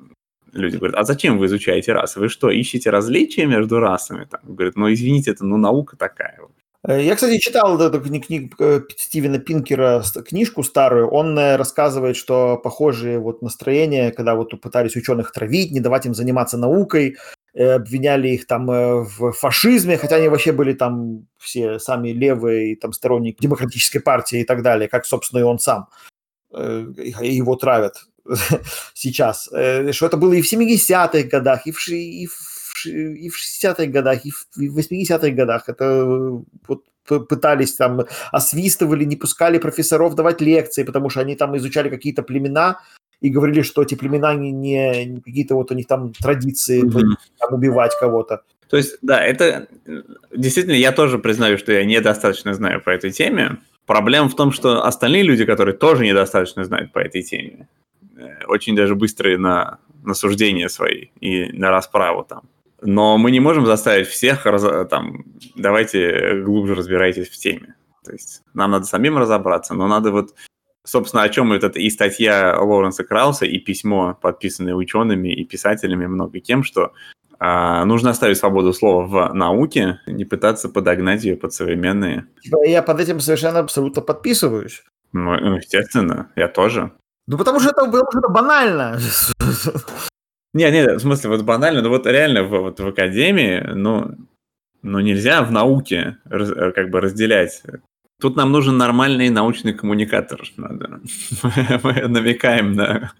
люди 0.54 0.78
говорят, 0.78 0.97
а 0.97 1.04
зачем 1.04 1.38
вы 1.38 1.45
изучаете 1.47 1.93
расы? 1.93 2.19
Вы 2.19 2.30
что, 2.30 2.49
ищете 2.49 2.89
различия 2.89 3.45
между 3.45 3.80
расами? 3.80 4.25
Там, 4.25 4.41
говорят, 4.43 4.75
ну 4.75 4.91
извините, 4.91 5.32
это 5.32 5.45
ну 5.45 5.58
наука 5.58 5.97
такая. 5.97 6.39
Э, 6.39 6.59
я, 6.88 7.15
кстати, 7.15 7.39
читал 7.39 7.80
эту 7.82 8.00
книгу 8.00 8.56
э, 8.60 8.82
Стивена 8.96 9.38
Пинкера, 9.38 10.02
книжку 10.26 10.63
старую. 10.63 11.10
Он 11.10 11.38
э, 11.38 11.58
рассказывает, 11.58 12.15
что 12.15 12.58
похожие 12.58 13.20
вот 13.20 13.42
настроения, 13.42 14.12
когда 14.12 14.36
вот 14.36 14.60
пытались 14.62 14.96
ученых 14.96 15.34
травить, 15.34 15.72
не 15.72 15.82
давать 15.82 16.06
им 16.06 16.13
заниматься 16.13 16.58
наукой, 16.58 17.18
обвиняли 17.54 18.30
их 18.30 18.48
там 18.48 18.68
в 18.68 19.32
фашизме, 19.34 19.98
хотя 19.98 20.18
они 20.18 20.30
вообще 20.30 20.54
были 20.54 20.74
там 20.74 21.28
все 21.38 21.80
сами 21.80 22.10
левые, 22.10 22.78
там 22.78 22.94
сторонники 22.94 23.42
демократической 23.42 24.00
партии 24.00 24.42
и 24.42 24.46
так 24.46 24.62
далее, 24.62 24.88
как, 24.88 25.06
собственно, 25.06 25.39
и 25.39 25.44
он 25.44 25.60
сам. 25.60 25.88
Его 26.52 27.56
травят 27.56 28.06
сейчас. 28.94 29.46
Что 29.48 30.06
это 30.06 30.15
было 30.15 30.34
и 30.34 30.42
в 30.42 30.54
70-х 30.54 31.24
годах, 31.24 31.65
и 31.65 31.72
в, 31.72 31.89
и 31.89 32.28
в 32.28 32.59
и 32.86 33.29
в 33.29 33.36
60-х 33.36 33.86
годах, 33.88 34.25
и 34.25 34.32
в 34.32 34.77
80-х 34.77 35.29
годах. 35.29 35.69
Это 35.69 36.05
вот 36.67 36.84
пытались 37.05 37.73
там, 37.73 38.01
освистывали, 38.32 39.03
не 39.03 39.15
пускали 39.15 39.58
профессоров 39.58 40.15
давать 40.15 40.41
лекции, 40.41 40.84
потому 40.84 41.10
что 41.10 41.21
они 41.21 41.36
там 41.36 41.58
изучали 41.58 41.89
какие-то 41.89 42.23
племена 42.23 42.79
и 43.21 43.29
говорили, 43.29 43.63
что 43.63 43.82
эти 43.82 43.95
племена 43.95 44.34
не, 44.36 44.51
не 44.51 45.21
какие-то 45.21 45.55
вот 45.55 45.71
у 45.71 45.75
них 45.75 45.88
там 45.88 46.13
традиции 46.13 46.84
mm-hmm. 46.84 47.15
там, 47.39 47.53
убивать 47.53 47.93
кого-то. 47.99 48.43
То 48.69 48.77
есть, 48.77 48.97
да, 49.01 49.19
это 49.25 49.67
действительно, 50.36 50.75
я 50.75 50.91
тоже 50.91 51.17
признаю, 51.17 51.58
что 51.58 51.71
я 51.71 51.84
недостаточно 51.84 52.53
знаю 52.53 52.82
по 52.82 52.91
этой 52.91 53.12
теме. 53.12 53.58
Проблема 53.86 54.29
в 54.29 54.36
том, 54.36 54.51
что 54.51 54.86
остальные 54.86 55.23
люди, 55.23 55.45
которые 55.45 55.75
тоже 55.75 56.05
недостаточно 56.05 56.63
знают 56.63 56.93
по 56.93 56.99
этой 56.99 57.23
теме, 57.23 57.67
э, 58.15 58.45
очень 58.47 58.75
даже 58.75 58.93
быстрые 58.93 59.39
на, 59.39 59.79
на 60.03 60.13
суждения 60.13 60.69
свои 60.69 61.08
и 61.19 61.51
на 61.51 61.71
расправу 61.71 62.23
там. 62.23 62.43
Но 62.82 63.18
мы 63.18 63.32
не 63.32 63.39
можем 63.39 63.65
заставить 63.65 64.08
всех, 64.08 64.44
там, 64.89 65.26
давайте 65.56 66.42
глубже 66.44 66.76
разбирайтесь 66.76 67.30
в 67.30 67.38
теме. 67.38 67.76
То 68.04 68.13
есть 68.13 68.42
нам 68.54 68.72
надо 68.72 68.86
самим 68.86 69.18
разобраться, 69.18 69.74
но 69.74 69.88
надо 69.88 70.12
вот, 70.12 70.34
собственно, 70.84 71.24
о 71.24 71.30
чем 71.30 71.52
это 71.52 71.68
и 71.68 71.89
статья 71.89 72.58
Лоуренса 72.60 73.04
Крауса, 73.04 73.46
и 73.46 73.60
письмо, 73.60 74.18
подписанное 74.22 74.76
учеными 74.76 75.30
и 75.34 75.46
писателями 75.46 76.08
много 76.08 76.39
кем, 76.39 76.63
что 76.63 76.94
а, 77.39 77.86
нужно 77.86 78.10
оставить 78.10 78.38
свободу 78.38 78.74
слова 78.74 79.06
в 79.06 79.34
науке, 79.34 80.00
не 80.08 80.26
пытаться 80.26 80.70
подогнать 80.70 81.24
ее 81.24 81.38
под 81.38 81.54
современные. 81.54 82.28
Я 82.65 82.84
под 82.84 83.00
этим 83.00 83.20
совершенно 83.20 83.60
абсолютно 83.60 84.02
подписываюсь. 84.02 84.84
Ну, 85.13 85.56
естественно, 85.56 86.32
я 86.36 86.48
тоже. 86.48 86.92
Ну, 87.28 87.38
потому 87.38 87.60
что 87.60 87.70
это, 87.70 87.86
что 87.86 88.20
это 88.20 88.30
банально. 88.30 89.00
Не, 90.54 90.72
не, 90.72 90.96
в 90.96 91.00
смысле, 91.00 91.30
вот 91.30 91.44
банально, 91.44 91.82
ну 91.82 91.90
вот 91.90 92.08
реально 92.08 92.44
в, 92.44 92.50
вот 92.50 92.80
в 92.80 92.88
академии, 92.88 93.62
ну, 93.76 94.16
ну 94.82 95.00
нельзя 95.00 95.44
в 95.44 95.52
науке 95.52 96.18
раз, 96.26 96.50
э, 96.50 96.72
как 96.72 96.90
бы 96.90 97.02
разделять. 97.02 97.62
Тут 98.20 98.36
нам 98.36 98.52
нужен 98.52 98.78
нормальный 98.78 99.30
научный 99.30 99.74
коммуникатор. 99.74 100.42
Надо. 100.58 101.02
Мы 101.84 102.08
намекаем 102.08 102.74
на 102.74 103.14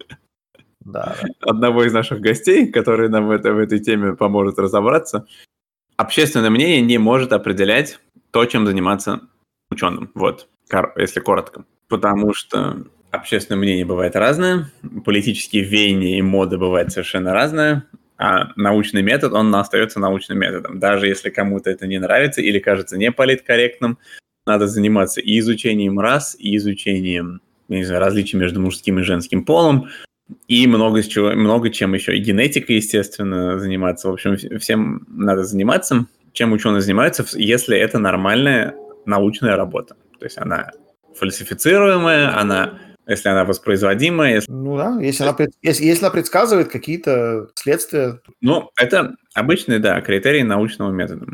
да. 0.80 1.16
одного 1.40 1.84
из 1.84 1.92
наших 1.92 2.20
гостей, 2.20 2.70
который 2.70 3.08
нам 3.08 3.28
в, 3.28 3.30
это, 3.30 3.52
в 3.52 3.58
этой 3.58 3.78
теме 3.78 4.14
поможет 4.14 4.58
разобраться. 4.58 5.26
Общественное 5.96 6.50
мнение 6.50 6.80
не 6.80 6.98
может 6.98 7.32
определять 7.32 8.00
то, 8.30 8.44
чем 8.44 8.66
заниматься 8.66 9.20
ученым. 9.70 10.10
Вот, 10.14 10.48
если 10.96 11.20
коротко. 11.20 11.64
Потому 11.88 12.34
что 12.34 12.84
общественное 13.10 13.58
мнение 13.58 13.84
бывает 13.84 14.16
разное, 14.16 14.70
политические 15.04 15.64
веяния 15.64 16.18
и 16.18 16.22
моды 16.22 16.58
бывают 16.58 16.92
совершенно 16.92 17.32
разные, 17.32 17.84
а 18.18 18.52
научный 18.56 19.02
метод, 19.02 19.32
он 19.32 19.54
остается 19.54 19.98
научным 19.98 20.38
методом. 20.38 20.78
Даже 20.78 21.06
если 21.06 21.30
кому-то 21.30 21.70
это 21.70 21.86
не 21.86 21.98
нравится 21.98 22.42
или 22.42 22.58
кажется 22.58 22.98
неполиткорректным, 22.98 23.98
надо 24.46 24.66
заниматься 24.66 25.20
и 25.20 25.38
изучением 25.38 25.98
рас, 26.00 26.36
и 26.38 26.56
изучением 26.56 27.40
не 27.76 27.84
знаю, 27.84 28.00
различий 28.00 28.38
между 28.38 28.60
мужским 28.60 28.98
и 28.98 29.02
женским 29.02 29.44
полом, 29.44 29.88
и 30.48 30.66
много, 30.66 31.02
чего, 31.02 31.30
много 31.30 31.70
чем 31.70 31.94
еще. 31.94 32.16
И 32.16 32.20
генетикой, 32.20 32.76
естественно, 32.76 33.58
заниматься. 33.58 34.08
В 34.08 34.12
общем, 34.12 34.36
всем 34.58 35.06
надо 35.08 35.44
заниматься. 35.44 36.06
Чем 36.32 36.52
ученые 36.52 36.80
занимаются, 36.80 37.24
если 37.34 37.76
это 37.76 37.98
нормальная 37.98 38.74
научная 39.06 39.56
работа. 39.56 39.96
То 40.18 40.26
есть 40.26 40.38
она 40.38 40.70
фальсифицируемая, 41.16 42.38
она 42.38 42.78
если 43.10 43.28
она 43.28 43.44
воспроизводимая. 43.44 44.36
Если... 44.36 44.50
Ну 44.50 44.76
да, 44.76 44.98
если 45.00 45.24
она, 45.24 45.36
если, 45.62 45.84
если 45.84 46.04
она 46.04 46.12
предсказывает 46.12 46.68
какие-то 46.68 47.48
следствия. 47.56 48.20
Ну, 48.40 48.70
это 48.76 49.16
обычный, 49.34 49.80
да, 49.80 50.00
критерий 50.00 50.44
научного 50.44 50.90
метода. 50.92 51.26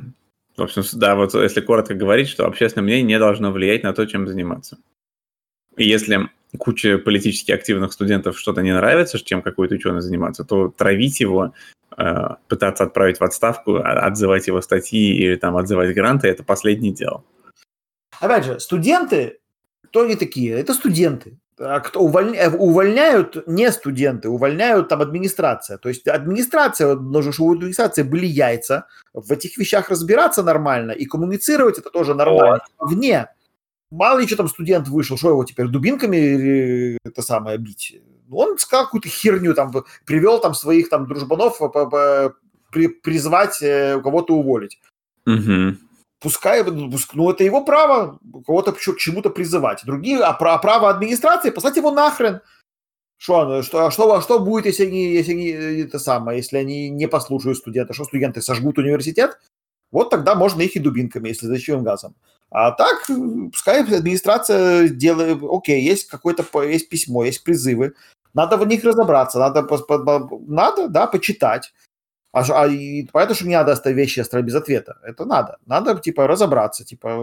В 0.56 0.62
общем, 0.62 0.82
да, 0.94 1.14
вот 1.14 1.34
если 1.34 1.60
коротко 1.60 1.94
говорить, 1.94 2.28
что 2.28 2.46
общественное 2.46 2.84
мнение 2.84 3.04
не 3.04 3.18
должно 3.18 3.52
влиять 3.52 3.82
на 3.82 3.92
то, 3.92 4.06
чем 4.06 4.26
заниматься. 4.26 4.78
И 5.76 5.86
если 5.86 6.30
куча 6.58 6.96
политически 6.96 7.52
активных 7.52 7.92
студентов 7.92 8.38
что-то 8.38 8.62
не 8.62 8.72
нравится, 8.72 9.22
чем 9.22 9.42
какой-то 9.42 9.74
ученый 9.74 10.00
заниматься, 10.00 10.44
то 10.44 10.68
травить 10.68 11.20
его, 11.20 11.52
э, 11.98 12.28
пытаться 12.48 12.84
отправить 12.84 13.20
в 13.20 13.24
отставку, 13.24 13.76
а, 13.76 14.06
отзывать 14.06 14.46
его 14.46 14.62
статьи 14.62 15.14
или 15.14 15.36
там 15.36 15.58
отзывать 15.58 15.94
гранты– 15.94 16.28
это 16.28 16.42
последнее 16.42 16.94
дело. 16.94 17.22
Опять 18.18 18.46
же, 18.46 18.60
студенты, 18.60 19.40
кто 19.84 20.04
они 20.04 20.16
такие? 20.16 20.54
Это 20.54 20.72
студенты. 20.72 21.36
А 21.58 21.80
кто 21.80 22.00
увольня... 22.00 22.38
Э, 22.38 22.50
увольняют 22.50 23.46
не 23.46 23.70
студенты, 23.72 24.28
увольняют 24.28 24.88
там 24.88 25.00
администрация. 25.00 25.78
То 25.78 25.88
есть 25.88 26.06
администрация, 26.06 26.94
нужно, 26.94 27.32
чтобы 27.32 27.50
у 27.50 27.54
администрации 27.54 28.02
были 28.02 28.26
яйца, 28.26 28.86
в 29.14 29.32
этих 29.32 29.56
вещах 29.56 29.88
разбираться 29.88 30.42
нормально 30.42 30.92
и 30.92 31.06
коммуницировать 31.06 31.78
это 31.78 31.90
тоже 31.90 32.14
нормально. 32.14 32.60
Вот. 32.78 32.90
Вне. 32.90 33.28
Мало 33.90 34.18
ли 34.18 34.26
что 34.26 34.36
там 34.36 34.48
студент 34.48 34.88
вышел, 34.88 35.16
что 35.16 35.30
его 35.30 35.44
теперь 35.44 35.68
дубинками 35.68 36.98
это 37.06 37.22
самое 37.22 37.56
бить? 37.56 38.00
Он 38.30 38.58
сказал 38.58 38.86
какую-то 38.86 39.08
херню, 39.08 39.54
там, 39.54 39.72
привел 40.04 40.40
там 40.40 40.52
своих 40.52 40.90
там 40.90 41.06
дружбанов 41.06 41.60
при, 42.72 42.88
призвать 42.88 43.62
э, 43.62 44.00
кого-то 44.02 44.34
уволить. 44.34 44.78
Угу 45.24 45.76
пускай, 46.20 46.64
ну, 46.64 47.30
это 47.30 47.44
его 47.44 47.64
право 47.64 48.18
кого-то 48.46 48.72
к 48.72 48.78
чему-то 48.78 49.30
призывать. 49.30 49.82
Другие, 49.84 50.20
а, 50.20 50.30
а 50.30 50.58
право 50.58 50.90
администрации 50.90 51.50
послать 51.50 51.76
его 51.76 51.90
нахрен. 51.90 52.40
Что, 53.18 53.62
что, 53.62 53.90
что, 53.90 54.20
что 54.20 54.38
будет, 54.38 54.66
если 54.66 54.86
они, 54.86 55.12
если 55.12 55.32
они, 55.32 55.48
это 55.48 55.98
самое, 55.98 56.38
если 56.38 56.58
они 56.58 56.90
не 56.90 57.08
послушают 57.08 57.58
студента? 57.58 57.94
Что 57.94 58.04
студенты 58.04 58.42
сожгут 58.42 58.78
университет? 58.78 59.38
Вот 59.90 60.10
тогда 60.10 60.34
можно 60.34 60.60
их 60.62 60.76
и 60.76 60.80
дубинками, 60.80 61.28
если 61.28 61.46
зачем 61.46 61.82
газом. 61.82 62.14
А 62.50 62.72
так, 62.72 63.06
пускай 63.06 63.82
администрация 63.82 64.88
делает, 64.88 65.42
окей, 65.42 65.82
есть 65.82 66.08
какое-то, 66.08 66.44
есть 66.62 66.88
письмо, 66.88 67.24
есть 67.24 67.42
призывы, 67.42 67.94
надо 68.34 68.56
в 68.56 68.66
них 68.66 68.84
разобраться, 68.84 69.38
надо, 69.38 69.66
надо, 70.46 70.88
да, 70.88 71.06
почитать. 71.06 71.72
А, 72.36 72.44
а 72.50 72.66
и 72.66 73.06
понятно, 73.12 73.34
что 73.34 73.46
не 73.46 73.54
надо 73.54 73.72
оставить 73.72 73.96
вещи 73.96 74.20
оставить 74.20 74.44
без 74.44 74.54
ответа. 74.54 74.98
Это 75.02 75.24
надо. 75.24 75.56
Надо, 75.64 75.98
типа, 75.98 76.26
разобраться, 76.26 76.84
типа, 76.84 77.18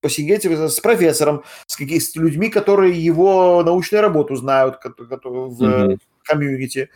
посидеть 0.00 0.44
с 0.44 0.80
профессором, 0.80 1.44
с, 1.66 1.76
какими, 1.76 2.00
с 2.00 2.16
людьми, 2.16 2.48
которые 2.48 2.92
его 2.92 3.62
научную 3.62 4.02
работу 4.02 4.34
знают 4.34 4.78
которые 4.78 5.48
в 5.48 5.62
mm-hmm. 5.62 5.98
комьюнити. 6.24 6.90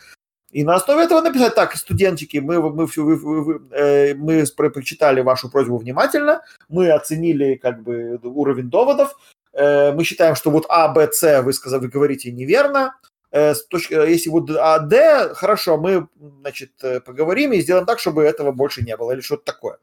И 0.51 0.65
на 0.65 0.75
основе 0.75 1.03
этого 1.03 1.21
написать 1.21 1.55
так, 1.55 1.75
студентики, 1.77 2.37
мы, 2.39 2.59
мы, 2.59 2.85
мы, 2.95 3.17
мы, 3.17 3.61
э, 3.71 4.13
мы 4.15 4.45
прочитали 4.57 5.21
вашу 5.21 5.49
просьбу 5.49 5.77
внимательно, 5.77 6.41
мы 6.67 6.89
оценили 6.91 7.55
как 7.55 7.81
бы 7.81 8.19
уровень 8.23 8.69
доводов, 8.69 9.15
э, 9.53 9.93
мы 9.93 10.03
считаем, 10.03 10.35
что 10.35 10.51
вот 10.51 10.65
А, 10.67 10.89
Б, 10.89 11.09
С 11.11 11.41
вы, 11.43 11.53
сказали, 11.53 11.83
вы 11.83 11.87
говорите 11.87 12.31
неверно, 12.31 12.93
Э, 13.31 13.53
э, 13.53 14.09
если 14.09 14.29
вот 14.29 14.49
а 14.51 14.79
D, 14.79 15.33
хорошо, 15.35 15.77
мы, 15.77 16.07
значит, 16.41 16.71
э, 16.81 16.99
поговорим 16.99 17.51
и 17.53 17.61
сделаем 17.61 17.85
так, 17.85 17.99
чтобы 17.99 18.23
этого 18.23 18.51
больше 18.51 18.83
не 18.83 18.95
было, 18.95 19.11
или 19.11 19.21
что-то 19.21 19.43
такое. 19.45 19.77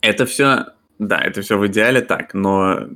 Это 0.00 0.26
все, 0.26 0.66
да, 0.98 1.20
это 1.20 1.42
все 1.42 1.58
в 1.58 1.66
идеале 1.66 2.00
так, 2.00 2.34
но 2.34 2.88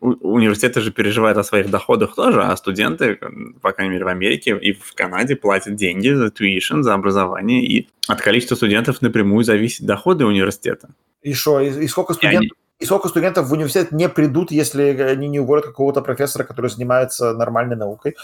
университеты 0.00 0.80
же 0.80 0.92
переживают 0.92 1.36
о 1.38 1.44
своих 1.44 1.70
доходах 1.70 2.14
тоже, 2.14 2.42
а 2.42 2.56
студенты, 2.56 3.18
по 3.60 3.72
крайней 3.72 3.92
мере, 3.92 4.04
в 4.04 4.08
Америке 4.08 4.58
и 4.58 4.72
в 4.72 4.94
Канаде 4.94 5.36
платят 5.36 5.76
деньги 5.76 6.08
за 6.08 6.28
tuition, 6.28 6.82
за 6.82 6.94
образование, 6.94 7.64
и 7.64 7.88
от 8.08 8.20
количества 8.22 8.54
студентов 8.54 9.02
напрямую 9.02 9.44
зависят 9.44 9.86
доходы 9.86 10.24
университета. 10.24 10.88
И 11.22 11.34
что, 11.34 11.60
и, 11.60 11.84
и 11.84 11.86
сколько 11.86 12.14
студентов? 12.14 12.42
И 12.42 12.46
они... 12.46 12.50
И 12.80 12.86
сколько 12.86 13.08
студентов 13.08 13.46
в 13.46 13.52
университет 13.52 13.92
не 13.92 14.08
придут, 14.08 14.50
если 14.50 14.82
они 14.82 15.28
не 15.28 15.38
уволят 15.38 15.66
какого-то 15.66 16.00
профессора, 16.00 16.44
который 16.44 16.70
занимается 16.70 17.34
нормальной 17.34 17.76
наукой? 17.76 18.16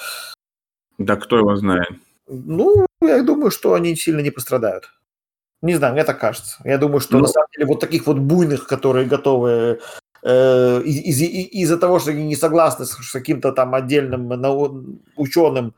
Да 0.98 1.16
кто 1.16 1.38
его 1.38 1.56
знает? 1.56 1.88
Ну, 2.28 2.86
я 3.00 3.22
думаю, 3.22 3.50
что 3.50 3.74
они 3.74 3.94
сильно 3.96 4.20
не 4.20 4.30
пострадают. 4.30 4.90
Не 5.62 5.74
знаю, 5.74 5.94
мне 5.94 6.04
так 6.04 6.18
кажется. 6.20 6.56
Я 6.64 6.78
думаю, 6.78 7.00
что 7.00 7.16
ну, 7.16 7.22
на 7.22 7.28
самом 7.28 7.48
деле 7.54 7.66
вот 7.66 7.80
таких 7.80 8.06
вот 8.06 8.18
буйных, 8.18 8.66
которые 8.66 9.06
готовы 9.06 9.80
э, 10.22 10.82
из- 10.82 11.20
из- 11.22 11.48
из-за 11.52 11.78
того, 11.78 11.98
что 11.98 12.10
они 12.10 12.24
не 12.24 12.36
согласны 12.36 12.84
с 12.84 13.12
каким-то 13.12 13.52
там 13.52 13.74
отдельным 13.74 15.00
ученым 15.16 15.74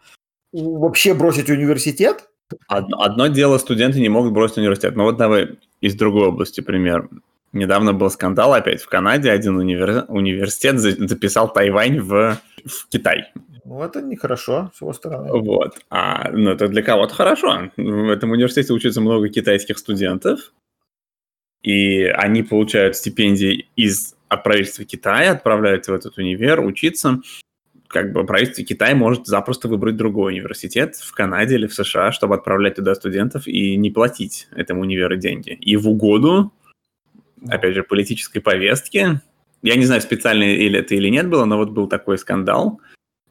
вообще 0.52 1.14
бросить 1.14 1.50
университет. 1.50 2.28
Одно, 2.66 3.02
одно 3.02 3.26
дело, 3.26 3.58
студенты 3.58 4.00
не 4.00 4.08
могут 4.08 4.32
бросить 4.32 4.58
университет. 4.58 4.96
Но 4.96 5.04
вот 5.04 5.16
давай 5.16 5.58
из 5.80 5.94
другой 5.94 6.28
области 6.28 6.60
пример. 6.60 7.08
Недавно 7.52 7.92
был 7.92 8.10
скандал 8.10 8.54
опять 8.54 8.82
в 8.82 8.88
Канаде. 8.88 9.30
Один 9.30 9.56
универ... 9.56 10.04
университет 10.08 10.78
записал 10.78 11.52
Тайвань 11.52 12.00
в, 12.00 12.38
в 12.64 12.88
Китай. 12.88 13.32
Ну, 13.68 13.82
это 13.82 14.00
нехорошо, 14.00 14.70
с 14.74 14.80
его 14.80 14.94
стороны. 14.94 15.30
Вот. 15.30 15.78
А, 15.90 16.30
ну, 16.30 16.50
это 16.52 16.68
для 16.68 16.80
кого-то 16.80 17.14
хорошо. 17.14 17.70
В 17.76 18.08
этом 18.08 18.30
университете 18.30 18.72
учатся 18.72 19.02
много 19.02 19.28
китайских 19.28 19.76
студентов, 19.76 20.54
и 21.62 22.04
они 22.04 22.42
получают 22.42 22.96
стипендии 22.96 23.68
из 23.76 24.16
от 24.28 24.42
правительства 24.42 24.86
Китая, 24.86 25.32
отправляются 25.32 25.92
в 25.92 25.94
этот 25.94 26.16
универ 26.16 26.60
учиться. 26.60 27.20
Как 27.88 28.12
бы 28.12 28.24
правительство 28.24 28.64
Китая 28.64 28.94
может 28.94 29.26
запросто 29.26 29.68
выбрать 29.68 29.96
другой 29.96 30.32
университет 30.32 30.96
в 30.96 31.12
Канаде 31.12 31.56
или 31.56 31.66
в 31.66 31.74
США, 31.74 32.10
чтобы 32.10 32.36
отправлять 32.36 32.76
туда 32.76 32.94
студентов 32.94 33.46
и 33.46 33.76
не 33.76 33.90
платить 33.90 34.48
этому 34.56 34.80
универу 34.80 35.16
деньги. 35.16 35.50
И 35.50 35.76
в 35.76 35.90
угоду, 35.90 36.54
опять 37.46 37.74
же, 37.74 37.82
политической 37.82 38.40
повестки, 38.40 39.20
я 39.62 39.76
не 39.76 39.84
знаю, 39.84 40.00
специально 40.00 40.44
или 40.44 40.78
это 40.78 40.94
или 40.94 41.08
нет 41.08 41.28
было, 41.28 41.44
но 41.44 41.58
вот 41.58 41.70
был 41.70 41.86
такой 41.86 42.16
скандал, 42.16 42.80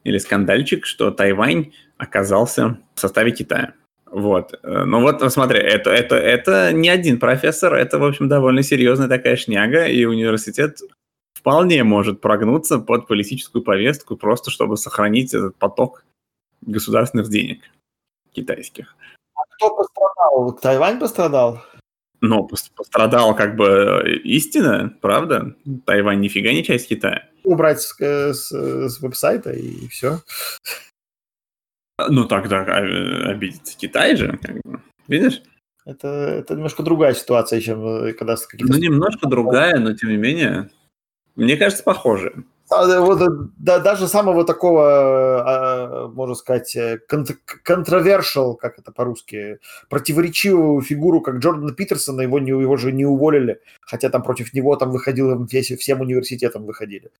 или 0.08 0.18
скандальчик, 0.18 0.86
что 0.86 1.10
Тайвань 1.10 1.72
оказался 1.96 2.78
в 2.94 3.00
составе 3.00 3.32
Китая. 3.32 3.74
Вот. 4.10 4.58
Ну 4.62 5.02
вот, 5.02 5.32
смотри, 5.32 5.58
это, 5.58 5.90
это, 5.90 6.16
это 6.16 6.72
не 6.72 6.88
один 6.88 7.18
профессор, 7.18 7.74
это, 7.74 7.98
в 7.98 8.04
общем, 8.04 8.28
довольно 8.28 8.62
серьезная 8.62 9.08
такая 9.08 9.36
шняга, 9.36 9.86
и 9.86 10.04
университет 10.04 10.78
вполне 11.34 11.84
может 11.84 12.20
прогнуться 12.20 12.78
под 12.78 13.06
политическую 13.06 13.62
повестку, 13.62 14.16
просто 14.16 14.50
чтобы 14.50 14.76
сохранить 14.76 15.34
этот 15.34 15.56
поток 15.56 16.04
государственных 16.62 17.28
денег 17.28 17.60
китайских. 18.32 18.96
А 19.34 19.40
кто 19.54 19.76
пострадал? 19.76 20.58
Тайвань 20.60 20.98
пострадал? 20.98 21.62
Ну, 22.20 22.48
пострадал 22.74 23.34
как 23.36 23.56
бы 23.56 24.20
истина, 24.24 24.92
правда? 25.00 25.54
Тайвань 25.86 26.20
нифига 26.20 26.52
не 26.52 26.64
часть 26.64 26.88
Китая 26.88 27.28
убрать 27.48 27.80
с, 27.80 27.94
э, 28.00 28.32
с, 28.32 28.50
с 28.50 29.00
веб-сайта 29.00 29.52
и 29.52 29.88
все. 29.88 30.20
Ну, 32.08 32.26
тогда 32.26 32.62
обидится 32.64 33.76
Китай 33.76 34.16
же, 34.16 34.38
как 34.40 34.60
бы. 34.62 34.80
видишь? 35.08 35.42
Это, 35.84 36.08
это 36.08 36.54
немножко 36.54 36.82
другая 36.82 37.14
ситуация, 37.14 37.60
чем 37.60 37.84
э, 37.86 38.12
когда. 38.12 38.36
Ну, 38.60 38.76
немножко 38.76 39.26
другая, 39.26 39.78
но 39.78 39.94
тем 39.94 40.10
не 40.10 40.16
менее, 40.16 40.70
мне 41.34 41.56
кажется, 41.56 41.82
похоже. 41.82 42.44
А, 42.70 43.00
вот, 43.00 43.50
да, 43.56 43.78
даже 43.78 44.06
самого 44.06 44.44
такого, 44.44 45.42
а, 45.42 45.67
можно 46.12 46.34
сказать, 46.34 46.76
контровершал, 47.62 48.56
как 48.56 48.78
это 48.78 48.92
по-русски, 48.92 49.58
противоречивую 49.88 50.82
фигуру, 50.82 51.20
как 51.20 51.36
Джордан 51.36 51.74
Питерсона, 51.74 52.22
его, 52.22 52.38
не, 52.38 52.50
его 52.50 52.76
же 52.76 52.92
не 52.92 53.04
уволили, 53.04 53.60
хотя 53.80 54.10
там 54.10 54.22
против 54.22 54.52
него 54.54 54.76
там 54.76 54.90
выходило, 54.90 55.46
всем 55.46 56.00
университетам 56.00 56.64
выходили. 56.64 57.10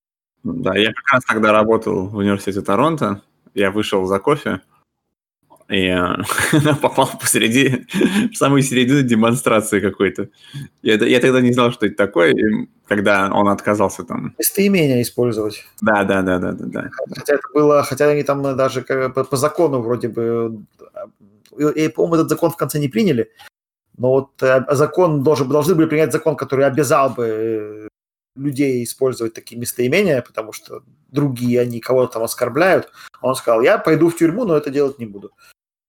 Да, 0.45 0.77
я 0.77 0.93
как 0.93 1.13
раз 1.13 1.25
тогда 1.25 1.53
работал 1.53 2.07
в 2.07 2.17
университете 2.17 2.63
Торонто. 2.63 3.23
Я 3.55 3.71
вышел 3.71 4.05
за 4.07 4.19
кофе 4.21 4.61
и 5.69 5.87
э, 6.53 6.75
попал 6.81 7.11
посреди, 7.21 7.87
в 8.33 8.37
самую 8.37 8.63
середину 8.63 9.03
демонстрации 9.03 9.81
какой-то. 9.81 10.29
Я, 10.83 10.95
я 10.95 11.21
тогда 11.21 11.41
не 11.41 11.53
знал, 11.53 11.73
что 11.73 11.87
это 11.87 11.97
такое, 11.97 12.33
и 12.33 12.69
когда 12.87 13.31
он 13.33 13.49
отказался 13.49 14.05
там. 14.05 14.35
Местоимение 14.39 15.03
использовать. 15.03 15.65
Да, 15.81 16.05
да, 16.05 16.23
да, 16.23 16.39
да, 16.39 16.53
да, 16.53 16.65
да. 16.67 16.91
Хотя 17.15 17.35
это 17.35 17.49
было, 17.53 17.83
хотя 17.83 18.09
они 18.09 18.23
там 18.23 18.43
даже 18.57 18.83
по, 18.83 19.25
по 19.25 19.37
закону 19.37 19.81
вроде 19.81 20.09
бы, 20.09 20.63
и, 21.59 21.89
по-моему, 21.89 22.15
этот 22.15 22.29
закон 22.31 22.51
в 22.51 22.57
конце 22.57 22.79
не 22.79 22.89
приняли, 22.89 23.31
но 23.99 24.11
вот 24.11 24.43
э, 24.43 24.65
закон 24.71 25.23
должен, 25.23 25.49
должны 25.49 25.75
были 25.75 25.87
принять 25.87 26.13
закон, 26.13 26.37
который 26.37 26.67
обязал 26.67 27.11
бы 27.11 27.27
э, 27.27 27.89
людей 28.37 28.85
использовать 28.85 29.35
такие 29.35 29.61
местоимения, 29.61 30.23
потому 30.23 30.53
что 30.53 30.83
другие, 31.09 31.61
они 31.61 31.81
кого-то 31.81 32.15
там 32.15 32.23
оскорбляют. 32.23 32.91
Он 33.21 33.35
сказал, 33.35 33.61
я 33.61 33.77
пойду 33.77 34.09
в 34.09 34.17
тюрьму, 34.17 34.45
но 34.45 34.57
это 34.57 34.71
делать 34.71 34.99
не 34.99 35.07
буду. 35.07 35.33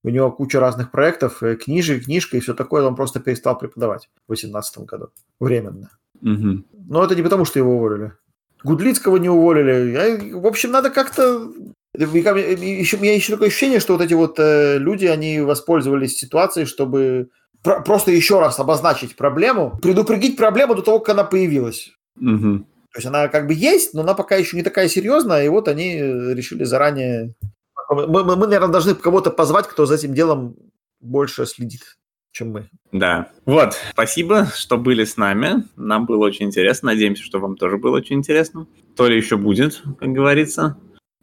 У 0.04 0.10
него 0.10 0.32
куча 0.32 0.60
разных 0.60 0.92
проектов, 0.92 1.44
э, 1.44 1.56
книжек, 1.56 2.06
книжка 2.06 2.38
и 2.38 2.40
все 2.40 2.54
такое, 2.54 2.84
он 2.86 2.96
просто 2.96 3.20
перестал 3.20 3.58
преподавать 3.58 4.10
в 4.26 4.32
2018 4.32 4.86
году. 4.86 5.10
Временно. 5.40 5.90
Угу. 6.22 6.64
Но 6.88 7.04
это 7.04 7.16
не 7.16 7.22
потому, 7.22 7.46
что 7.46 7.60
его 7.60 7.76
уволили. 7.76 8.14
Гудлицкого 8.64 9.18
не 9.18 9.30
уволили. 9.30 9.92
Я, 9.92 10.38
в 10.40 10.48
общем, 10.48 10.72
надо 10.72 10.90
как-то... 10.90 11.52
Еще, 11.94 12.98
у 12.98 13.02
меня 13.02 13.16
еще 13.16 13.34
такое 13.34 13.48
ощущение, 13.48 13.80
что 13.80 13.94
вот 13.94 14.02
эти 14.02 14.14
вот 14.14 14.40
э, 14.40 14.78
люди, 14.78 15.06
они 15.06 15.42
воспользовались 15.42 16.18
ситуацией, 16.18 16.66
чтобы 16.66 17.30
про- 17.64 17.82
просто 17.82 18.12
еще 18.12 18.40
раз 18.40 18.60
обозначить 18.60 19.16
проблему, 19.16 19.78
предупредить 19.82 20.38
проблему 20.38 20.76
до 20.76 20.82
того, 20.82 21.00
как 21.00 21.10
она 21.16 21.24
появилась. 21.24 21.92
Угу. 22.18 22.60
То 22.92 22.98
есть 22.98 23.08
она 23.08 23.28
как 23.28 23.48
бы 23.48 23.54
есть, 23.54 23.94
но 23.94 24.02
она 24.02 24.14
пока 24.14 24.36
еще 24.36 24.56
не 24.56 24.64
такая 24.64 24.88
серьезная, 24.88 25.46
и 25.46 25.50
вот 25.50 25.68
они 25.68 25.96
э, 25.96 26.34
решили 26.34 26.64
заранее... 26.64 27.34
Мы, 27.90 28.08
мы, 28.08 28.24
мы 28.24 28.46
наверное, 28.46 28.70
должны 28.70 28.96
кого-то 28.96 29.32
позвать, 29.32 29.68
кто 29.68 29.86
за 29.86 29.96
этим 29.96 30.14
делом 30.14 30.56
больше 31.00 31.46
следит, 31.46 31.98
чем 32.32 32.52
мы. 32.52 32.70
Да. 32.92 33.32
Вот, 33.46 33.76
спасибо, 33.92 34.48
что 34.56 34.78
были 34.78 35.04
с 35.04 35.18
нами. 35.18 35.66
Нам 35.76 36.06
было 36.06 36.26
очень 36.26 36.48
интересно. 36.48 36.92
Надеемся, 36.92 37.24
что 37.24 37.40
вам 37.40 37.56
тоже 37.56 37.78
было 37.78 37.98
очень 37.98 38.18
интересно. 38.18 38.68
То 38.96 39.08
ли 39.08 39.18
еще 39.18 39.38
будет, 39.38 39.82
как 40.00 40.10
говорится. 40.10 40.78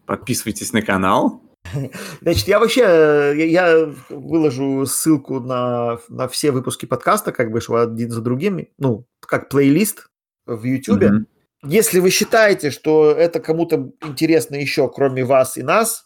Подписывайтесь 0.06 0.72
на 0.72 0.82
канал. 0.82 1.42
Значит, 2.20 2.48
я 2.48 2.58
вообще, 2.58 2.82
э, 2.82 3.34
я, 3.36 3.44
я 3.44 3.94
выложу 4.08 4.86
ссылку 4.86 5.40
на, 5.40 5.98
на 6.08 6.28
все 6.28 6.50
выпуски 6.52 6.86
подкаста, 6.86 7.32
как 7.32 7.50
бы, 7.50 7.60
что 7.60 7.76
один 7.76 8.10
за 8.10 8.20
другим, 8.20 8.66
ну, 8.78 9.06
как 9.20 9.48
плейлист, 9.48 10.08
в 10.46 10.62
YouTube. 10.64 11.02
Mm-hmm. 11.02 11.24
Если 11.64 12.00
вы 12.00 12.10
считаете, 12.10 12.70
что 12.70 13.10
это 13.10 13.40
кому-то 13.40 13.92
интересно 14.06 14.56
еще, 14.56 14.88
кроме 14.88 15.24
вас 15.24 15.56
и 15.56 15.62
нас, 15.62 16.05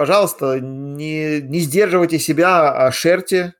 пожалуйста, 0.00 0.60
не, 0.60 1.42
не 1.42 1.60
сдерживайте 1.60 2.18
себя, 2.18 2.72
а 2.72 2.90
шерьте, 2.90 3.52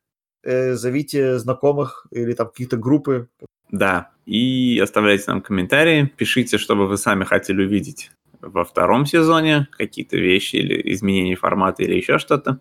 э, 0.43 0.73
зовите 0.73 1.39
знакомых 1.39 2.07
или 2.11 2.33
там 2.33 2.47
какие-то 2.49 2.79
группы. 2.79 3.29
Да, 3.71 4.09
и 4.25 4.81
оставляйте 4.83 5.25
нам 5.27 5.43
комментарии, 5.43 6.11
пишите, 6.17 6.57
что 6.57 6.77
бы 6.77 6.87
вы 6.87 6.97
сами 6.97 7.25
хотели 7.25 7.63
увидеть 7.63 8.11
во 8.41 8.65
втором 8.65 9.05
сезоне, 9.05 9.69
какие-то 9.73 10.17
вещи 10.17 10.57
или 10.57 10.95
изменения 10.95 11.37
формата 11.37 11.83
или 11.83 11.97
еще 11.97 12.17
что-то. 12.17 12.59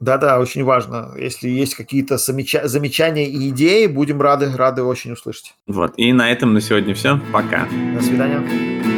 Да-да, 0.00 0.40
очень 0.40 0.64
важно. 0.64 1.14
Если 1.16 1.48
есть 1.48 1.76
какие-то 1.76 2.16
замеча- 2.16 2.66
замечания 2.66 3.30
и 3.30 3.50
идеи, 3.50 3.86
будем 3.86 4.20
рады, 4.20 4.50
рады 4.56 4.82
очень 4.82 5.12
услышать. 5.12 5.54
Вот, 5.68 5.92
и 5.98 6.12
на 6.12 6.32
этом 6.32 6.52
на 6.52 6.60
сегодня 6.60 6.96
все. 6.96 7.20
Пока. 7.32 7.68
До 7.94 8.02
свидания. 8.02 8.89